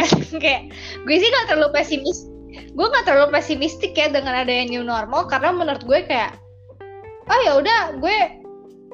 kayak 0.42 0.62
gue 1.06 1.16
sih 1.18 1.30
gak 1.30 1.48
terlalu 1.54 1.70
pesimis 1.74 2.34
gue 2.54 2.86
nggak 2.86 3.06
terlalu 3.06 3.34
pesimistik 3.34 3.94
ya 3.98 4.10
dengan 4.10 4.34
adanya 4.46 4.66
new 4.70 4.86
normal 4.86 5.26
karena 5.30 5.54
menurut 5.54 5.82
gue 5.86 6.00
kayak 6.06 6.38
oh 7.30 7.40
ya 7.46 7.52
udah 7.58 7.80
gue 7.98 8.18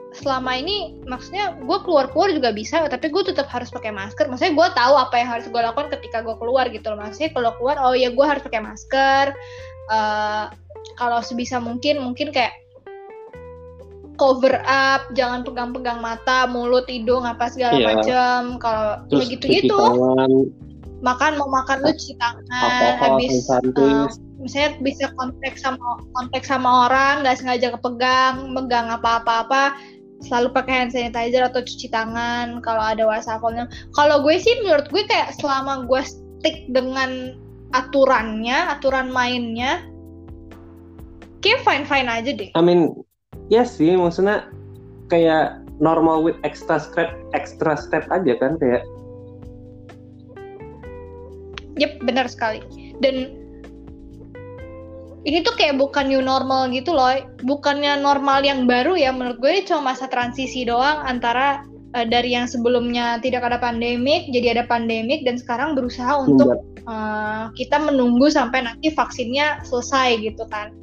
selama 0.10 0.58
ini 0.58 1.00
maksudnya 1.06 1.54
gue 1.60 1.78
keluar 1.86 2.10
keluar 2.10 2.34
juga 2.34 2.50
bisa 2.50 2.82
tapi 2.90 3.14
gue 3.14 3.24
tetap 3.24 3.46
harus 3.48 3.70
pakai 3.70 3.94
masker. 3.94 4.26
Maksudnya 4.26 4.58
gue 4.58 4.68
tahu 4.74 4.94
apa 4.98 5.16
yang 5.22 5.30
harus 5.30 5.46
gue 5.48 5.62
lakukan 5.62 5.94
ketika 5.94 6.26
gue 6.26 6.36
keluar 6.42 6.66
gitu 6.74 6.90
loh. 6.90 6.98
Maksudnya 6.98 7.30
kalau 7.32 7.52
keluar 7.62 7.78
oh 7.86 7.94
ya 7.94 8.10
gue 8.10 8.26
harus 8.26 8.42
pakai 8.42 8.62
masker 8.64 9.26
uh, 9.94 10.50
kalau 10.98 11.20
sebisa 11.22 11.62
mungkin 11.62 12.02
mungkin 12.02 12.34
kayak 12.34 12.52
cover 14.20 14.60
up 14.68 15.08
jangan 15.16 15.42
pegang-pegang 15.48 16.04
mata 16.04 16.46
mulut 16.46 16.86
hidung 16.92 17.24
apa 17.24 17.48
segala 17.50 17.80
yeah. 17.80 17.96
macam. 17.96 18.60
Kalau 18.60 18.88
ya 19.10 19.24
gitu-gitu 19.26 19.80
makan 21.00 21.40
mau 21.40 21.48
makan 21.48 21.80
lu 21.80 21.96
cuci 21.96 22.14
tangan. 22.20 22.44
Habis 23.00 23.48
uh, 23.48 24.12
misalnya 24.40 24.76
bisa 24.84 25.06
kontak 25.16 25.56
sama 25.56 26.04
kontak 26.16 26.44
sama 26.44 26.92
orang 26.92 27.24
nggak 27.24 27.40
sengaja 27.40 27.76
kepegang 27.76 28.52
megang 28.56 28.92
apa-apa-apa 28.92 29.76
selalu 30.20 30.52
pakai 30.52 30.74
hand 30.84 30.92
sanitizer 30.92 31.48
atau 31.48 31.64
cuci 31.64 31.88
tangan 31.92 32.60
kalau 32.60 32.84
ada 32.84 33.08
wastafelnya 33.08 33.72
kalau 33.96 34.20
gue 34.20 34.36
sih 34.36 34.52
menurut 34.64 34.88
gue 34.92 35.04
kayak 35.08 35.32
selama 35.40 35.88
gue 35.88 36.02
stick 36.04 36.68
dengan 36.72 37.40
aturannya 37.72 38.68
aturan 38.76 39.08
mainnya 39.12 39.84
kayak 41.40 41.64
fine 41.64 41.86
fine 41.88 42.10
aja 42.12 42.32
deh. 42.36 42.52
I 42.52 42.62
mean 42.64 42.92
ya 43.50 43.66
sih 43.66 43.98
maksudnya 43.98 44.48
kayak 45.10 45.62
normal 45.82 46.22
with 46.22 46.38
extra 46.46 46.78
step 46.78 47.12
extra 47.34 47.74
step 47.76 48.06
aja 48.14 48.38
kan 48.38 48.56
kayak 48.62 48.86
Yep, 51.80 52.04
benar 52.04 52.28
sekali. 52.28 52.60
Dan 53.00 53.40
ini 55.24 55.40
tuh 55.44 55.56
kayak 55.56 55.80
bukan 55.80 56.12
new 56.12 56.20
normal 56.20 56.68
gitu 56.76 56.92
loh. 56.92 57.24
Bukannya 57.48 58.04
normal 58.04 58.44
yang 58.44 58.68
baru 58.68 59.00
ya 59.00 59.16
menurut 59.16 59.40
gue 59.40 59.50
ini 59.50 59.64
cuma 59.64 59.96
masa 59.96 60.12
transisi 60.12 60.68
doang 60.68 61.00
antara 61.08 61.64
uh, 61.96 62.06
dari 62.08 62.36
yang 62.36 62.52
sebelumnya 62.52 63.24
tidak 63.24 63.48
ada 63.48 63.58
pandemik 63.60 64.28
jadi 64.36 64.60
ada 64.60 64.64
pandemik 64.68 65.24
dan 65.24 65.40
sekarang 65.40 65.76
berusaha 65.76 66.20
untuk 66.28 66.64
uh, 66.88 67.48
kita 67.56 67.80
menunggu 67.80 68.28
sampai 68.28 68.68
nanti 68.68 68.92
vaksinnya 68.92 69.64
selesai 69.64 70.20
gitu 70.20 70.44
kan. 70.52 70.76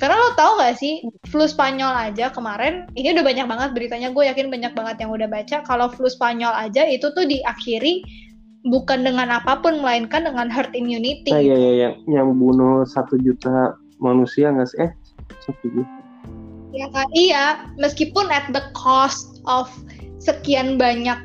Karena 0.00 0.16
lo 0.16 0.32
tau 0.32 0.56
gak 0.56 0.80
sih, 0.80 1.04
flu 1.28 1.44
Spanyol 1.44 1.92
aja 1.92 2.32
kemarin, 2.32 2.88
ini 2.96 3.12
udah 3.12 3.20
banyak 3.20 3.44
banget 3.44 3.70
beritanya, 3.76 4.08
gue 4.08 4.24
yakin 4.24 4.48
banyak 4.48 4.72
banget 4.72 4.96
yang 5.04 5.12
udah 5.12 5.28
baca, 5.28 5.60
kalau 5.68 5.92
flu 5.92 6.08
Spanyol 6.08 6.56
aja 6.56 6.88
itu 6.88 7.12
tuh 7.12 7.28
diakhiri 7.28 8.00
bukan 8.64 9.04
dengan 9.04 9.28
apa 9.28 9.60
pun 9.60 9.84
melainkan 9.84 10.24
dengan 10.24 10.48
herd 10.48 10.72
immunity. 10.72 11.28
Nah, 11.28 11.44
iya, 11.44 11.56
iya, 11.56 11.72
yang 11.76 11.94
yang 12.08 12.28
bunuh 12.32 12.88
satu 12.88 13.20
juta 13.20 13.76
manusia 14.00 14.48
nggak 14.48 14.68
sih? 14.72 14.88
Eh, 14.88 14.92
satu 15.44 15.64
juta. 15.68 15.96
Ya 16.72 16.88
kan, 16.96 17.08
iya, 17.12 17.44
meskipun 17.76 18.32
at 18.32 18.48
the 18.56 18.64
cost 18.72 19.44
of 19.44 19.68
sekian 20.16 20.80
banyak 20.80 21.20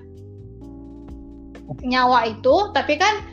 nyawa 1.79 2.27
itu, 2.27 2.55
tapi 2.75 2.99
kan 2.99 3.23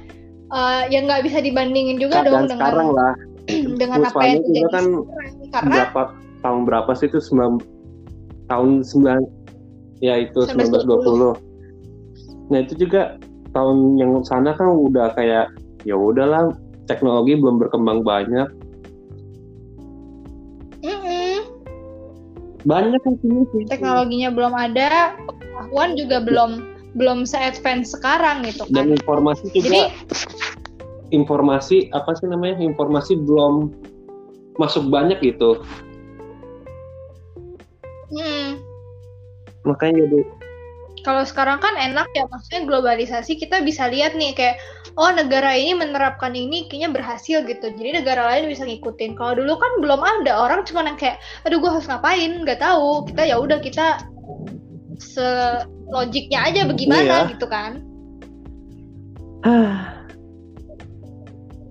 uh, 0.55 0.87
ya 0.87 1.03
nggak 1.03 1.27
bisa 1.27 1.43
dibandingin 1.43 1.99
juga 1.99 2.23
dong 2.23 2.47
dengan 2.47 2.71
sekarang 2.71 2.91
lah. 2.95 3.15
dengan 3.81 4.07
apa 4.07 4.21
yang 4.23 4.43
terjadi 4.47 4.71
kan 4.71 4.87
karena 5.53 5.75
berapa 5.89 6.03
tahun 6.43 6.61
berapa 6.67 6.91
sih 6.95 7.07
itu? 7.11 7.19
Sembilan 7.19 7.59
tahun 8.51 8.83
sembilan 8.83 9.21
ya 10.03 10.27
itu 10.27 10.47
1920. 10.47 12.51
Nah 12.51 12.59
itu 12.59 12.75
juga 12.77 13.17
tahun 13.55 14.01
yang 14.01 14.25
sana 14.27 14.57
kan 14.57 14.73
udah 14.73 15.15
kayak 15.15 15.53
ya 15.87 15.95
udahlah 15.95 16.51
teknologi 16.91 17.39
belum 17.39 17.63
berkembang 17.63 18.03
banyak. 18.03 18.49
Mm 20.83 20.99
-mm. 20.99 21.37
banyak 22.67 23.01
kan 23.07 23.15
sih. 23.23 23.67
Teknologinya 23.71 24.35
belum 24.35 24.55
ada 24.55 25.15
pengetahuan 25.15 25.95
juga 25.95 26.19
belum 26.23 26.51
belum 26.93 27.25
se-advance 27.25 27.97
sekarang 27.97 28.45
gitu 28.45 28.69
kan. 28.69 28.91
Dan 28.91 28.99
informasi 28.99 29.49
juga 29.55 29.65
Jadi, 29.65 29.81
informasi 31.13 31.93
apa 31.93 32.17
sih 32.17 32.27
namanya 32.27 32.59
informasi 32.59 33.21
belum 33.21 33.71
masuk 34.57 34.89
banyak 34.89 35.21
gitu. 35.23 35.61
Hmm. 38.13 38.61
makanya 39.65 40.05
jadi 40.05 40.21
kalau 41.01 41.25
sekarang 41.25 41.65
kan 41.65 41.73
enak 41.81 42.05
ya 42.13 42.29
maksudnya 42.29 42.69
globalisasi 42.69 43.41
kita 43.41 43.65
bisa 43.65 43.89
lihat 43.89 44.13
nih 44.13 44.37
kayak 44.37 44.61
oh 45.01 45.09
negara 45.09 45.57
ini 45.57 45.73
menerapkan 45.73 46.37
ini 46.37 46.69
kayaknya 46.69 46.93
berhasil 46.93 47.43
gitu. 47.43 47.73
Jadi 47.75 48.05
negara 48.05 48.23
lain 48.29 48.47
bisa 48.53 48.63
ngikutin. 48.69 49.19
Kalau 49.19 49.35
dulu 49.35 49.57
kan 49.59 49.73
belum 49.81 49.99
ada 49.99 50.33
orang 50.37 50.63
cuma 50.69 50.87
yang 50.87 51.01
kayak 51.01 51.19
aduh 51.43 51.59
gue 51.59 51.71
harus 51.73 51.89
ngapain? 51.91 52.45
Nggak 52.45 52.61
tahu. 52.63 53.09
Kita 53.11 53.23
ya 53.27 53.37
udah 53.41 53.59
kita 53.59 53.87
selogiknya 55.03 56.39
aja 56.47 56.61
bagaimana 56.69 57.27
iya. 57.27 57.31
gitu 57.35 57.47
kan 57.51 57.83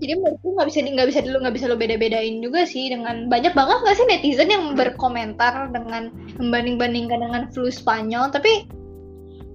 jadi 0.02 0.18
menurutku 0.18 0.58
nggak 0.58 0.68
bisa 0.74 0.80
nggak 0.82 1.08
bisa 1.14 1.20
dulu 1.22 1.38
nggak 1.46 1.56
bisa 1.56 1.66
lo 1.70 1.78
beda-bedain 1.78 2.42
juga 2.42 2.66
sih 2.66 2.90
dengan 2.90 3.30
banyak 3.30 3.54
banget 3.54 3.78
nggak 3.86 3.96
sih 3.96 4.06
netizen 4.10 4.50
yang 4.50 4.74
berkomentar 4.74 5.70
dengan 5.70 6.10
membanding-bandingkan 6.42 7.22
dengan 7.22 7.44
flu 7.54 7.70
Spanyol 7.70 8.34
tapi 8.34 8.66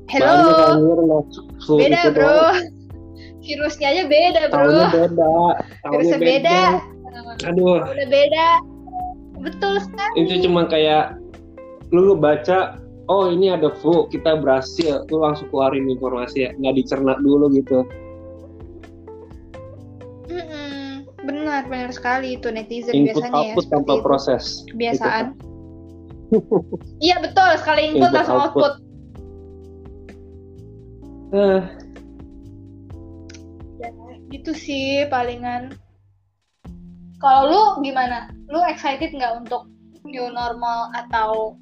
Hello. 0.07 1.19
Beda 1.67 2.15
bro. 2.15 2.55
virusnya 3.43 3.87
aja 3.91 4.03
beda 4.07 4.43
bro. 4.51 4.55
Tahunnya 4.55 4.87
beda 4.95 5.35
tahunnya 5.83 5.91
virusnya 5.91 6.19
beda. 6.23 6.31
beda. 6.31 7.47
Aduh. 7.51 7.83
Udah 7.83 8.07
beda. 8.07 8.47
Betul 9.43 9.75
sekali. 9.83 10.15
Itu 10.23 10.47
cuma 10.47 10.71
kayak 10.71 11.19
lu, 11.91 12.11
lu 12.11 12.15
baca 12.15 12.79
oh 13.11 13.35
ini 13.35 13.51
ada 13.51 13.75
flu 13.83 14.07
kita 14.15 14.39
berhasil. 14.39 15.03
Lu 15.11 15.27
langsung 15.27 15.51
keluarin 15.51 15.91
informasi 15.91 16.47
ya 16.47 16.51
nggak 16.55 16.75
dicerna 16.79 17.19
dulu 17.19 17.51
gitu 17.51 17.83
benar 21.27 21.67
benar 21.67 21.91
sekali 21.91 22.39
itu 22.39 22.49
netizen 22.55 22.95
input 22.95 23.21
biasanya 23.21 23.35
output 23.35 23.65
ya 23.67 23.71
tanpa 23.75 23.93
itu. 23.93 24.03
proses 24.07 24.45
kebiasaan 24.71 25.25
iya 27.03 27.17
betul 27.19 27.51
sekali 27.59 27.83
input, 27.91 27.99
input 27.99 28.13
langsung 28.15 28.39
output, 28.41 28.73
output. 28.73 28.75
Uh. 31.35 31.63
Ya, 33.83 33.91
gitu 34.31 34.55
sih 34.55 35.05
palingan 35.11 35.75
kalau 37.19 37.51
lu 37.51 37.63
gimana 37.83 38.31
lu 38.47 38.63
excited 38.63 39.11
nggak 39.11 39.43
untuk 39.43 39.67
new 40.07 40.31
normal 40.31 40.95
atau 40.95 41.59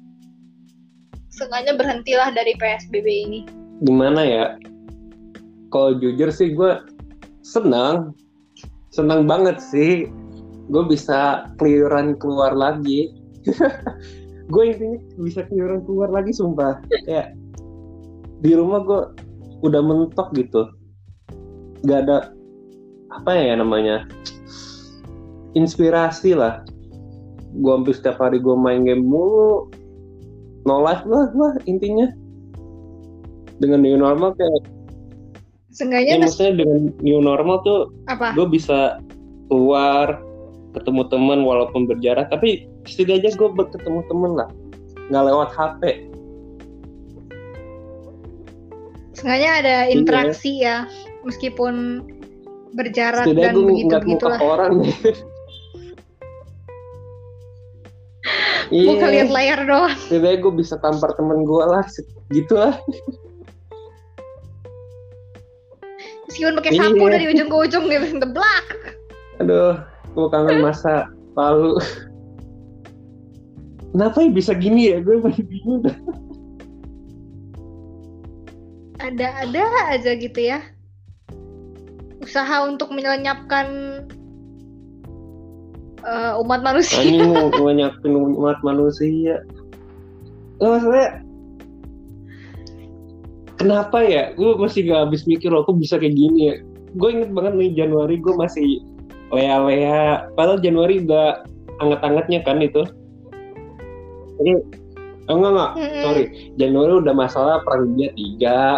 sengaja 1.35 1.75
berhentilah 1.75 2.31
dari 2.31 2.55
PSBB 2.55 3.07
ini? 3.27 3.39
Gimana 3.83 4.21
ya? 4.23 4.45
Kalau 5.73 5.99
jujur 5.99 6.31
sih 6.31 6.55
gue 6.55 6.79
senang, 7.43 8.15
senang 8.95 9.27
banget 9.27 9.59
sih. 9.59 10.07
Gue 10.71 10.87
bisa 10.87 11.51
clearan 11.59 12.15
keluar 12.15 12.55
lagi. 12.55 13.11
gue 14.53 14.63
intinya 14.63 14.99
bisa 15.19 15.43
clearan 15.51 15.83
keluar 15.83 16.09
lagi 16.15 16.31
sumpah. 16.31 16.79
Ya 17.03 17.35
di 18.45 18.51
rumah 18.55 18.83
gue 18.85 19.01
udah 19.67 19.81
mentok 19.83 20.31
gitu. 20.37 20.71
Gak 21.85 22.07
ada 22.07 22.31
apa 23.13 23.31
ya 23.35 23.59
namanya 23.59 24.07
inspirasi 25.57 26.37
lah. 26.37 26.61
Gue 27.55 27.71
hampir 27.71 27.95
setiap 27.95 28.19
hari 28.19 28.43
gue 28.43 28.55
main 28.55 28.83
game 28.83 29.05
mulu, 29.05 29.71
no 30.67 30.83
life 30.83 31.07
lah 31.07 31.31
lah 31.31 31.55
intinya 31.63 32.11
dengan 33.63 33.79
new 33.79 33.95
normal 33.95 34.35
kayak 34.35 34.67
Seenggaknya 35.75 36.15
ya, 36.15 36.23
maksudnya 36.23 36.63
dengan 36.63 36.79
new 37.03 37.19
normal 37.19 37.59
tuh 37.67 37.91
apa? 38.07 38.31
gue 38.31 38.47
bisa 38.47 38.95
keluar 39.51 40.23
ketemu 40.71 41.03
teman 41.11 41.43
walaupun 41.43 41.83
berjarak 41.83 42.31
tapi 42.31 42.63
setidaknya 42.87 43.35
gue 43.35 43.49
bertemu 43.51 43.99
temen 44.07 44.31
lah 44.39 44.49
nggak 45.11 45.23
lewat 45.27 45.49
HP 45.51 45.81
Seenggaknya 49.15 49.51
ada 49.59 49.75
iya. 49.87 49.91
interaksi 49.91 50.51
iya. 50.63 50.87
ya 50.87 51.17
meskipun 51.27 52.03
berjarak 52.75 53.27
setidaknya 53.27 53.51
dan 53.51 53.67
begitu 53.67 53.95
begitulah 53.99 54.39
orang 54.39 54.73
Iya. 58.73 58.97
Bukan 58.97 59.09
lihat 59.13 59.29
layar 59.29 59.59
doang. 59.69 59.93
Jadi 60.09 60.41
gue 60.41 60.53
bisa 60.57 60.73
tampar 60.81 61.13
temen 61.13 61.45
gue 61.45 61.63
lah, 61.69 61.85
gitu 62.33 62.57
lah. 62.57 62.73
Meskipun 66.35 66.59
pakai 66.59 66.75
sapu 66.75 66.99
iya. 67.07 67.13
dari 67.15 67.25
ujung 67.31 67.47
ke 67.47 67.57
ujung 67.63 67.85
gitu, 67.87 68.19
teblak. 68.19 68.65
Aduh, 69.39 69.79
gue 70.11 70.27
kangen 70.35 70.59
masa 70.59 71.07
lalu. 71.39 71.79
Kenapa 73.95 74.19
ya 74.19 74.29
bisa 74.35 74.51
gini 74.51 74.91
ya? 74.91 74.99
Gue 74.99 75.23
masih 75.23 75.47
bingung. 75.47 75.79
Ada-ada 78.99 79.63
aja 79.95 80.11
gitu 80.19 80.35
ya. 80.43 80.59
Usaha 82.19 82.67
untuk 82.67 82.91
menyelenyapkan 82.91 83.67
uh, 86.03 86.35
umat 86.43 86.59
manusia. 86.67 86.99
Ini 86.99 87.31
mau 87.31 87.47
umat 87.47 88.59
manusia. 88.59 89.39
Nggak 90.59 90.67
maksudnya 90.67 91.07
kenapa 93.65 93.97
ya? 94.05 94.29
Gue 94.37 94.53
masih 94.61 94.85
gak 94.85 95.09
habis 95.09 95.25
mikir 95.25 95.49
loh, 95.49 95.65
kok 95.65 95.81
bisa 95.81 95.97
kayak 95.97 96.13
gini 96.13 96.53
ya? 96.53 96.55
Gue 96.95 97.09
inget 97.17 97.33
banget 97.33 97.53
nih 97.57 97.69
Januari 97.73 98.21
gue 98.21 98.33
masih 98.37 98.85
lea-lea. 99.33 100.29
Padahal 100.37 100.61
Januari 100.61 101.01
udah 101.01 101.41
anget-angetnya 101.81 102.39
kan 102.45 102.61
itu. 102.61 102.85
Ini 104.45 104.85
Oh, 105.25 105.41
enggak 105.41 105.51
enggak, 105.57 105.71
mm 105.73 105.81
-hmm. 105.81 106.03
sorry. 106.05 106.23
Januari 106.61 106.93
udah 107.01 107.13
masalah 107.17 107.55
perang 107.65 107.89
dunia 107.89 108.13
tiga. 108.13 108.77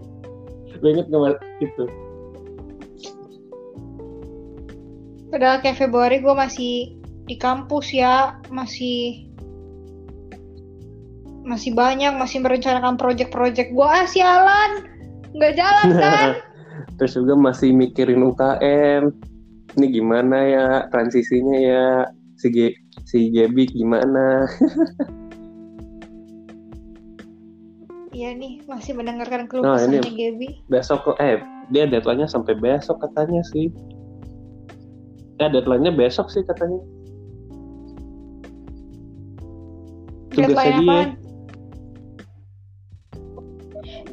gue 0.80 0.88
inget 0.88 1.06
gak 1.12 1.36
itu. 1.60 1.84
Padahal 5.28 5.60
kayak 5.60 5.76
Februari 5.76 6.24
gue 6.24 6.32
masih 6.32 6.96
di 7.28 7.36
kampus 7.36 7.92
ya, 7.92 8.40
masih 8.48 9.28
masih 11.44 11.76
banyak, 11.76 12.16
masih 12.16 12.40
merencanakan 12.40 12.96
project-project 12.96 13.70
gue. 13.76 13.88
Ah 13.88 14.08
sialan, 14.08 14.88
nggak 15.36 15.52
jalan 15.54 15.88
kan? 16.00 16.28
Terus 16.98 17.12
juga 17.20 17.36
masih 17.36 17.70
mikirin 17.76 18.24
UKM. 18.24 19.12
Ini 19.74 19.86
gimana 19.90 20.36
ya 20.46 20.66
transisinya 20.88 21.56
ya 21.58 21.86
si 22.40 22.48
G 22.50 22.58
si 23.04 23.28
Gaby 23.30 23.68
gimana? 23.70 24.24
Iya 28.14 28.30
nih, 28.38 28.62
masih 28.70 28.94
mendengarkan 28.94 29.50
keluh 29.50 29.66
nah, 29.66 29.74
kesahnya 29.74 30.06
Gaby. 30.06 30.62
Besok 30.70 31.18
eh 31.18 31.42
dia 31.74 31.82
deadline-nya 31.90 32.30
sampai 32.30 32.54
besok 32.54 33.02
katanya 33.02 33.42
sih. 33.50 33.74
Ya 35.42 35.50
deadline-nya 35.50 35.90
besok 35.90 36.30
sih 36.30 36.46
katanya. 36.46 36.78
Tugas 40.30 40.46
deadline 40.54 41.23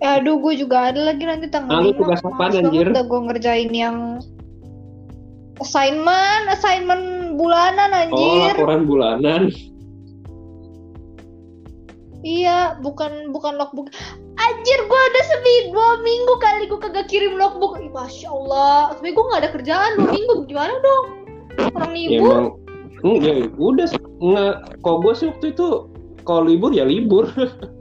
Ya 0.01 0.17
aduh 0.17 0.41
gue 0.41 0.57
juga 0.57 0.89
ada 0.89 1.13
lagi 1.13 1.29
nanti 1.29 1.45
tanggal 1.45 1.93
5. 1.93 2.01
tugas 2.01 2.21
apa 2.25 2.49
anjir? 2.49 2.89
Udah 2.89 3.05
gue 3.05 3.19
ngerjain 3.21 3.69
yang 3.69 4.17
assignment, 5.61 6.49
assignment 6.49 7.37
bulanan 7.37 7.93
anjir. 7.93 8.17
Oh, 8.17 8.49
laporan 8.49 8.89
bulanan. 8.89 9.53
Iya, 12.25 12.81
bukan 12.81 13.29
bukan 13.29 13.61
logbook. 13.61 13.93
Anjir, 14.41 14.79
gue 14.89 15.01
ada 15.13 15.21
seminggu, 15.29 15.77
dua 15.77 16.01
minggu 16.01 16.33
kali 16.41 16.65
gue 16.65 16.79
kagak 16.81 17.05
kirim 17.05 17.37
logbook. 17.37 17.77
Ih, 17.77 17.93
Masya 17.93 18.29
Allah, 18.29 18.97
tapi 18.97 19.13
gue 19.13 19.25
gak 19.29 19.41
ada 19.45 19.51
kerjaan 19.53 19.91
dua 20.01 20.09
minggu, 20.09 20.35
gimana 20.49 20.73
dong? 20.81 21.05
Orang 21.77 21.93
ya, 21.93 22.09
libur? 22.09 22.17
Ya, 22.17 22.17
emang, 22.17 22.47
hmm, 23.05 23.17
ya 23.21 23.33
udah, 23.57 23.87
nggak. 24.17 24.55
Kalau 24.81 24.97
gue 25.05 25.13
sih 25.13 25.27
waktu 25.29 25.45
itu, 25.53 25.67
kalau 26.25 26.41
libur 26.49 26.73
ya 26.73 26.85
libur. 26.89 27.29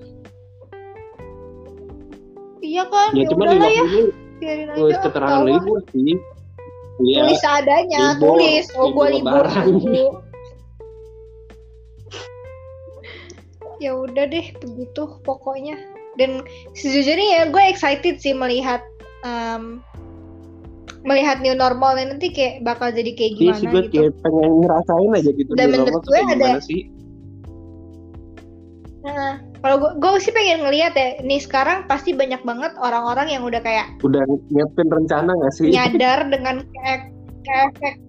iya 2.71 2.85
kan, 2.87 3.11
ya, 3.19 3.27
ya 3.27 3.31
cuma 3.35 3.43
udah 3.51 3.67
ya. 3.67 3.85
Biarin 4.41 4.69
tulis 4.73 4.97
aja, 4.97 5.05
keterangan 5.11 5.43
libur 5.43 5.79
sih. 5.91 6.15
Ya, 7.01 7.27
tulis 7.27 7.43
adanya, 7.43 8.15
libur, 8.15 8.39
tulis. 8.39 8.65
Oh, 8.79 8.89
gue 8.95 9.07
libur. 9.19 9.45
ya 13.81 13.97
udah 13.97 14.29
deh 14.29 14.47
begitu 14.61 15.03
pokoknya 15.25 15.81
dan 16.21 16.45
sejujurnya 16.77 17.29
ya 17.33 17.43
gue 17.49 17.65
excited 17.65 18.21
sih 18.21 18.37
melihat 18.37 18.85
um, 19.25 19.81
melihat 21.01 21.41
new 21.41 21.57
normal 21.57 21.97
nanti 21.97 22.29
kayak 22.29 22.61
bakal 22.61 22.93
jadi 22.93 23.17
kayak 23.17 23.33
gimana 23.41 23.57
iya 23.57 23.57
sih, 23.57 23.69
gue 23.73 23.83
gitu. 23.89 23.93
kayak 24.05 24.13
pengen 24.21 24.53
ngerasain 24.61 25.11
aja 25.17 25.31
gitu 25.33 25.51
dan 25.57 25.67
menurut 25.73 26.05
gue 26.05 26.21
ada 26.21 26.61
sih? 26.61 26.81
Nah, 29.01 29.41
kalau 29.61 29.77
gue, 29.77 29.93
gue 30.01 30.11
sih 30.25 30.33
pengen 30.33 30.65
ngelihat 30.65 30.97
ya, 30.97 31.21
nih 31.21 31.41
sekarang 31.41 31.85
pasti 31.85 32.17
banyak 32.17 32.41
banget 32.49 32.73
orang-orang 32.81 33.29
yang 33.29 33.45
udah 33.45 33.61
kayak 33.61 33.93
udah 34.01 34.25
nyiapin 34.49 34.89
rencana 34.89 35.37
gak 35.37 35.53
sih? 35.53 35.69
Nyadar 35.69 36.33
dengan 36.33 36.65
kayak 36.65 37.13
kayak 37.45 38.01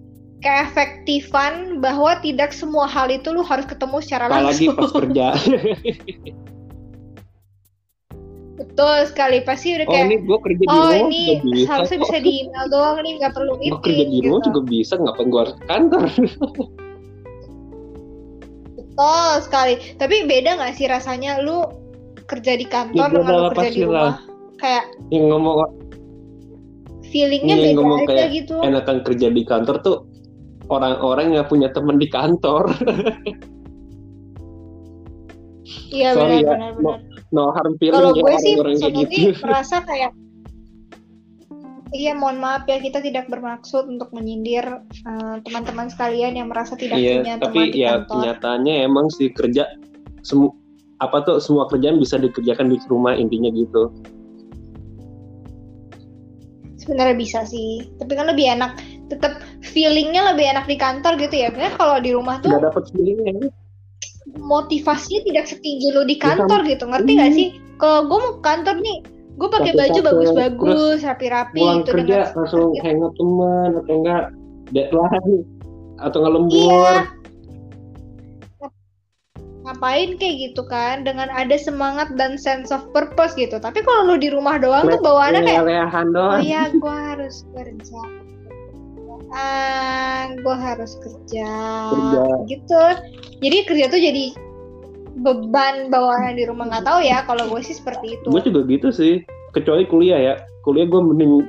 keefektifan 0.42 1.78
bahwa 1.84 2.16
tidak 2.24 2.56
semua 2.56 2.88
hal 2.88 3.12
itu 3.12 3.30
lu 3.30 3.44
harus 3.44 3.68
ketemu 3.68 4.00
secara 4.00 4.32
langsung. 4.32 4.72
Apalagi 4.72 4.80
pas 4.80 4.90
kerja. 4.96 5.26
Betul 8.52 8.96
sekali 9.08 9.38
pasti 9.44 9.76
udah 9.76 9.86
oh, 9.88 9.92
kayak 9.92 10.04
oh 10.04 10.08
ini 10.08 10.16
gue 10.24 10.38
kerja 10.40 10.62
di 10.62 10.66
oh, 10.68 10.76
rumah 10.76 10.96
ini 11.08 11.22
bisa 11.44 11.68
harusnya 11.68 11.98
bisa 12.00 12.16
di 12.20 12.32
email 12.46 12.66
doang 12.72 12.96
nih 13.04 13.12
nggak 13.20 13.32
perlu 13.36 13.52
meeting. 13.60 13.76
Gue 13.76 13.84
kerja 13.84 14.04
di 14.08 14.18
rumah 14.24 14.40
gitu. 14.40 14.48
juga 14.48 14.60
bisa 14.64 14.92
ngapain 14.96 15.28
gue 15.28 15.40
harus 15.40 15.56
kantor. 15.68 16.02
Betul 18.92 19.34
sekali. 19.48 19.74
Tapi 19.96 20.28
beda 20.28 20.60
nggak 20.60 20.74
sih 20.76 20.86
rasanya 20.88 21.40
lu 21.40 21.64
kerja 22.28 22.56
di 22.56 22.66
kantor 22.68 23.08
ya, 23.08 23.12
dengan 23.12 23.32
lu 23.32 23.48
kerja 23.56 23.70
di 23.72 23.80
rumah? 23.84 24.16
Kayak 24.60 24.84
yang 25.10 25.26
ngomong 25.32 25.56
feelingnya 27.08 27.56
beda 27.56 27.76
ngomong 27.76 28.00
aja 28.04 28.08
kayak 28.12 28.30
gitu. 28.36 28.56
Enakan 28.60 28.98
kerja 29.04 29.28
di 29.32 29.42
kantor 29.44 29.76
tuh 29.80 29.96
orang-orang 30.68 31.36
yang 31.36 31.46
punya 31.48 31.68
teman 31.72 31.96
di 31.96 32.08
kantor. 32.08 32.68
Iya 35.92 36.16
benar-benar. 36.16 37.00
no 37.32 37.52
harm 37.52 37.76
feeling 37.80 37.96
Kalau 37.96 38.12
ya 38.12 38.22
gue 38.24 38.36
sih 38.40 38.54
gitu. 38.92 39.36
merasa 39.44 39.80
kayak 39.84 40.12
Iya, 41.92 42.16
mohon 42.16 42.40
maaf 42.40 42.64
ya 42.64 42.80
kita 42.80 43.04
tidak 43.04 43.28
bermaksud 43.28 43.84
untuk 43.84 44.08
menyindir 44.16 44.64
uh, 45.04 45.36
teman-teman 45.44 45.92
sekalian 45.92 46.40
yang 46.40 46.48
merasa 46.48 46.72
tidak 46.72 46.96
iya, 46.96 47.20
punya 47.20 47.34
tapi 47.36 47.52
teman 47.52 47.68
di 47.68 47.80
ya 47.84 47.90
kantor. 47.92 48.12
kenyataannya 48.16 48.74
emang 48.88 49.06
sih 49.12 49.28
kerja 49.28 49.68
semu 50.24 50.56
apa 51.04 51.20
tuh 51.28 51.36
semua 51.36 51.68
kerjaan 51.68 52.00
bisa 52.00 52.16
dikerjakan 52.16 52.72
di 52.72 52.80
rumah 52.88 53.12
intinya 53.12 53.52
gitu. 53.52 53.92
Sebenarnya 56.80 57.14
bisa 57.14 57.44
sih, 57.44 57.84
tapi 58.00 58.16
kan 58.16 58.26
lebih 58.26 58.56
enak. 58.56 58.80
Tetap 59.12 59.44
feelingnya 59.60 60.32
lebih 60.32 60.48
enak 60.48 60.64
di 60.64 60.80
kantor 60.80 61.20
gitu 61.20 61.44
ya. 61.44 61.52
Karena 61.52 61.76
kalau 61.76 62.00
di 62.00 62.10
rumah 62.16 62.40
tuh 62.40 62.56
Gak 62.56 62.72
dapet 62.72 62.88
feelingnya. 62.96 63.52
Motivasinya 64.40 65.20
tidak 65.28 65.44
setinggi 65.44 65.92
lo 65.92 66.08
di 66.08 66.16
kantor 66.16 66.64
gitu, 66.64 66.88
ngerti 66.88 67.12
gak 67.20 67.30
hmm. 67.30 67.36
sih? 67.36 67.48
Kalau 67.76 68.08
gue 68.08 68.18
mau 68.18 68.34
kantor 68.40 68.80
nih, 68.80 68.98
gue 69.32 69.48
pakai 69.48 69.72
baju 69.72 70.00
bagus-bagus 70.04 70.98
rapi-rapi 71.02 71.60
pulang 71.60 71.80
gitu 71.82 71.90
kerja 71.96 72.04
dengan 72.04 72.36
langsung 72.36 72.68
gitu. 72.76 72.82
hangout 72.84 73.14
teman 73.16 73.70
atau 73.80 73.94
enggak 73.96 74.24
deadline 74.72 75.36
atau 76.00 76.16
nggak 76.20 76.34
lembur. 76.34 76.94
Iya. 76.94 77.04
ngapain 79.62 80.18
kayak 80.18 80.36
gitu 80.50 80.66
kan 80.66 81.06
dengan 81.06 81.30
ada 81.30 81.54
semangat 81.54 82.10
dan 82.18 82.34
sense 82.34 82.74
of 82.74 82.82
purpose 82.90 83.38
gitu. 83.38 83.62
Tapi 83.62 83.78
kalau 83.86 84.10
lu 84.10 84.16
di 84.18 84.26
rumah 84.26 84.58
doang 84.58 84.90
tuh 84.90 84.98
bawaannya 84.98 85.38
kayak 85.46 85.62
oh 86.18 86.38
iya 86.42 86.66
gue 86.74 86.96
harus 87.14 87.46
kerja. 87.54 88.00
Ah 89.30 90.34
gue 90.34 90.56
harus 90.58 90.98
kerja. 90.98 91.48
kerja. 91.94 92.22
Gitu. 92.50 92.84
Jadi 93.38 93.56
kerja 93.70 93.84
tuh 93.86 94.00
jadi 94.02 94.24
beban 95.20 95.92
bawaan 95.92 96.40
di 96.40 96.48
rumah 96.48 96.68
nggak 96.72 96.86
tahu 96.88 97.00
ya. 97.04 97.24
Kalau 97.28 97.44
gue 97.52 97.60
sih 97.60 97.76
seperti 97.76 98.16
itu. 98.16 98.26
Gue 98.32 98.42
juga 98.42 98.64
gitu 98.68 98.88
sih. 98.88 99.20
Kecuali 99.52 99.84
kuliah 99.84 100.20
ya. 100.20 100.34
Kuliah 100.64 100.88
gue 100.88 101.00
mending 101.00 101.44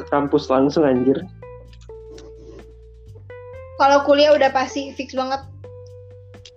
ke 0.00 0.04
kampus 0.08 0.48
langsung 0.48 0.88
anjir. 0.88 1.20
Kalau 3.76 4.06
kuliah 4.06 4.32
udah 4.32 4.48
pasti 4.54 4.94
fix 4.96 5.12
banget. 5.12 5.42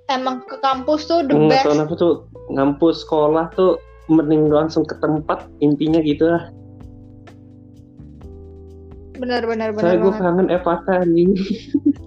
Emang 0.08 0.40
ke 0.48 0.56
kampus 0.64 1.04
tuh 1.04 1.28
the 1.28 1.36
hmm, 1.36 1.52
best. 1.52 1.68
aku 1.68 1.96
tuh. 2.00 2.16
Ngampus 2.48 3.04
sekolah 3.04 3.52
tuh 3.60 3.76
mending 4.08 4.48
langsung 4.48 4.88
ke 4.88 4.96
tempat 5.04 5.44
intinya 5.60 6.00
gitu 6.00 6.32
lah. 6.32 6.48
Benar 9.18 9.44
benar 9.50 9.74
benar 9.74 9.84
saya 9.84 9.98
gue 9.98 10.14
kangen 10.14 10.48
Evata 10.54 11.02
nih 11.02 11.34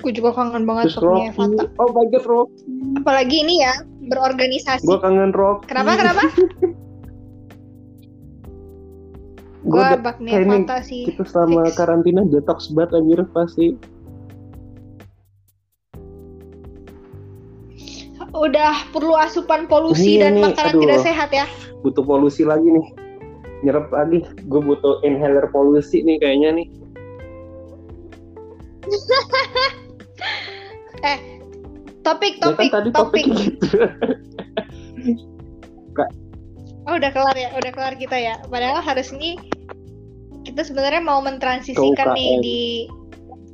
Gue 0.00 0.12
juga 0.16 0.32
kangen 0.32 0.64
banget 0.64 0.96
Terus. 0.96 1.36
Fanta. 1.36 1.68
Oh 1.76 1.92
my 1.92 2.08
god 2.08 2.24
Rocky. 2.24 2.64
Apalagi 3.04 3.36
ini 3.44 3.60
ya 3.60 3.84
berorganisasi. 4.08 4.88
Gue 4.88 4.96
kangen 4.96 5.36
Rocky. 5.36 5.68
Kenapa 5.68 6.00
kenapa? 6.00 6.24
gue 9.70 9.86
baknya 10.00 10.40
Fanta 10.40 10.80
sih. 10.80 11.04
Kita 11.04 11.28
selama 11.28 11.68
Fix. 11.68 11.76
karantina 11.76 12.24
detox 12.24 12.72
banget 12.72 12.96
anjir 12.96 13.20
pasti. 13.36 13.76
Udah 18.30 18.88
perlu 18.94 19.18
asupan 19.20 19.68
polusi 19.68 20.16
iya 20.16 20.30
dan 20.30 20.38
nih, 20.38 20.44
makanan 20.48 20.72
aduh, 20.78 20.82
tidak 20.86 21.00
sehat 21.04 21.28
ya. 21.34 21.44
Butuh 21.84 22.00
polusi 22.06 22.48
lagi 22.48 22.72
nih. 22.72 22.86
Nyerap 23.68 23.92
lagi. 23.92 24.24
Gue 24.48 24.64
butuh 24.64 25.04
inhaler 25.04 25.44
polusi 25.52 26.00
nih 26.00 26.16
kayaknya 26.16 26.56
nih. 26.56 26.66
eh 31.06 31.18
topik 32.00 32.40
topik 32.40 32.68
ya 32.68 32.72
kan 32.72 32.80
tadi 32.80 32.90
topik, 32.92 33.24
topik. 33.24 33.24
gitu. 33.44 33.76
oh 36.88 36.94
udah 36.96 37.10
kelar 37.12 37.36
ya 37.36 37.48
udah 37.56 37.72
kelar 37.72 37.94
kita 37.96 38.16
ya. 38.16 38.34
Padahal 38.48 38.80
harus 38.80 39.12
ini 39.12 39.36
kita 40.44 40.64
sebenarnya 40.64 41.02
mau 41.04 41.20
mentransisikan 41.20 42.16
nih 42.16 42.32
di 42.40 42.62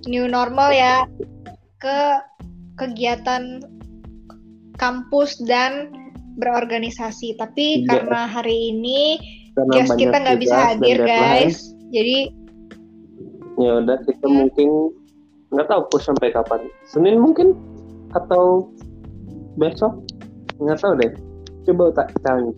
new 0.06 0.30
normal 0.30 0.70
ya 0.70 1.04
ke 1.82 1.98
kegiatan 2.78 3.60
kampus 4.78 5.36
dan 5.44 5.90
berorganisasi. 6.38 7.34
Tapi 7.36 7.84
ya. 7.84 7.98
karena 7.98 8.30
hari 8.30 8.72
ini 8.74 9.18
karena 9.56 9.72
guys 9.72 9.90
kita 9.96 10.16
nggak 10.20 10.40
bisa 10.40 10.56
hadir 10.72 10.98
guys. 11.00 11.72
jadi 11.94 12.28
ya 13.56 13.80
udah 13.80 13.96
kita 14.04 14.26
hmm. 14.28 14.36
mungkin 14.36 14.68
nggak 15.56 15.72
tahu 15.72 15.82
push 15.88 16.04
sampai 16.04 16.28
kapan. 16.36 16.68
Senin 16.84 17.16
mungkin? 17.16 17.56
Atau 18.12 18.68
besok? 19.56 20.04
Nggak 20.60 20.84
tahu 20.84 20.92
deh. 21.00 21.12
Coba 21.64 21.90
tak 21.96 22.12
tanya 22.20 22.52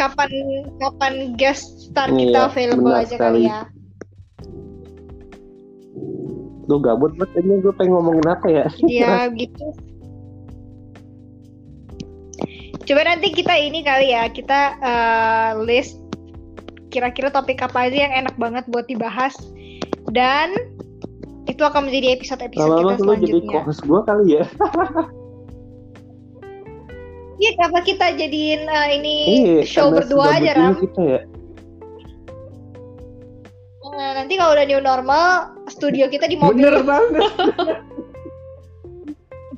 kapan 0.00 0.30
kapan 0.80 1.14
guest 1.36 1.92
star 1.92 2.08
iya, 2.08 2.32
kita 2.32 2.38
available 2.48 2.94
aja 2.96 3.16
sekali. 3.20 3.44
kali 3.44 3.52
ya? 3.52 3.60
Lu 6.72 6.80
gabut 6.80 7.12
banget 7.20 7.44
ini 7.44 7.60
gue 7.60 7.74
pengen 7.76 7.92
ngomongin 7.98 8.26
apa 8.30 8.46
ya? 8.48 8.66
Iya 8.80 9.12
gitu. 9.40 9.66
Coba 12.88 13.06
nanti 13.06 13.30
kita 13.30 13.54
ini 13.54 13.86
kali 13.86 14.10
ya 14.10 14.26
Kita 14.32 14.60
uh, 14.82 15.62
list 15.62 16.00
Kira-kira 16.90 17.30
topik 17.30 17.62
apa 17.62 17.86
aja 17.86 18.08
yang 18.08 18.26
enak 18.26 18.34
banget 18.34 18.64
buat 18.66 18.88
dibahas. 18.90 19.36
Dan 20.10 20.58
itu 21.50 21.62
akan 21.66 21.90
menjadi 21.90 22.14
episode-episode 22.14 22.70
kita 22.70 22.94
selanjutnya. 23.02 23.50
jadi 23.50 23.66
host 23.66 23.82
gue 23.82 24.00
kali 24.06 24.26
ya. 24.38 24.44
Iya, 27.40 27.56
kenapa 27.56 27.80
kita 27.88 28.06
jadiin 28.20 28.68
uh, 28.68 28.88
ini 29.00 29.16
iya, 29.40 29.64
show 29.64 29.88
berdua 29.88 30.36
aja, 30.36 30.52
Ram? 30.60 30.76
Kita 30.76 31.00
ya. 31.00 31.20
Nah, 33.80 34.10
nanti 34.12 34.36
kalau 34.36 34.52
udah 34.52 34.66
new 34.68 34.80
normal, 34.84 35.56
studio 35.72 36.04
kita 36.12 36.28
di 36.28 36.36
mobil. 36.36 36.68
Bener 36.68 36.84
banget. 36.84 37.24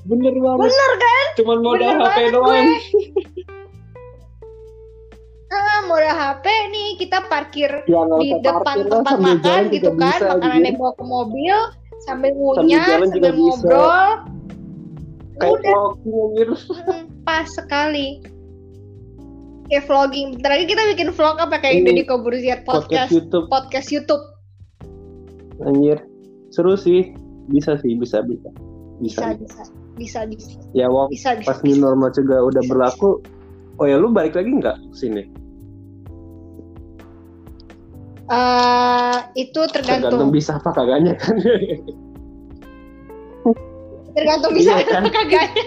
Bener 0.06 0.34
banget. 0.34 0.62
Bener 0.70 0.92
kan? 0.98 1.26
Cuman 1.42 1.58
modal 1.58 1.94
HP 2.06 2.18
doang. 2.30 2.66
ah, 5.50 5.80
modal 5.90 6.14
HP 6.14 6.46
nih 6.70 6.88
kita 7.02 7.18
parkir 7.26 7.70
ya, 7.90 8.02
di 8.22 8.30
depan 8.46 8.76
tempat 8.86 9.18
makan 9.18 9.60
gitu 9.74 9.90
kan, 9.98 10.22
makanannya 10.22 10.72
bawa 10.78 10.92
ke 10.94 11.04
mobil, 11.06 11.56
sambil 12.06 12.30
ngunyah, 12.34 12.84
sambil, 12.86 13.08
sambil 13.10 13.32
ngobrol. 13.36 14.10
Kayak 15.40 15.52
udah. 15.58 15.72
vlogging 16.04 16.50
hmm, 16.54 17.02
pas 17.26 17.46
sekali. 17.48 18.20
Kayak 19.70 19.84
vlogging. 19.88 20.26
Bentar 20.38 20.50
lagi 20.54 20.66
kita 20.68 20.82
bikin 20.94 21.08
vlog 21.14 21.36
apa 21.40 21.56
kayak 21.58 21.88
Deddy 21.88 22.04
Kobuzier 22.04 22.60
podcast, 22.62 23.10
podcast 23.10 23.10
YouTube. 23.10 23.46
Podcast 23.48 23.88
YouTube. 23.90 24.24
Anjir. 25.64 25.98
Seru 26.52 26.76
sih. 26.76 27.16
Bisa 27.50 27.74
sih, 27.82 27.98
bisa 27.98 28.22
bisa. 28.22 28.50
Bisa 29.02 29.34
bisa. 29.34 29.62
Bisa 29.98 30.20
bisa. 30.28 30.56
Ya, 30.72 30.86
wong 30.88 31.10
bisa, 31.10 31.36
bisa, 31.36 31.48
pas 31.48 31.58
new 31.66 31.76
normal 31.76 32.14
juga 32.14 32.38
udah 32.44 32.62
bisa, 32.62 32.70
berlaku. 32.70 33.10
Oh 33.80 33.88
ya, 33.88 33.98
lu 33.98 34.12
balik 34.12 34.36
lagi 34.36 34.52
nggak 34.52 34.78
sini? 34.94 35.26
Uh, 38.30 39.18
itu 39.34 39.60
tergantung. 39.74 40.14
Tergantung 40.14 40.30
bisa 40.30 40.58
apa 40.58 40.70
kagaknya 40.70 41.14
kan. 41.18 41.36
tergantung 44.12 44.52
bisa 44.52 44.72
iya, 44.76 44.84
kan? 44.86 45.02
atau 45.02 45.12
kagaknya. 45.12 45.64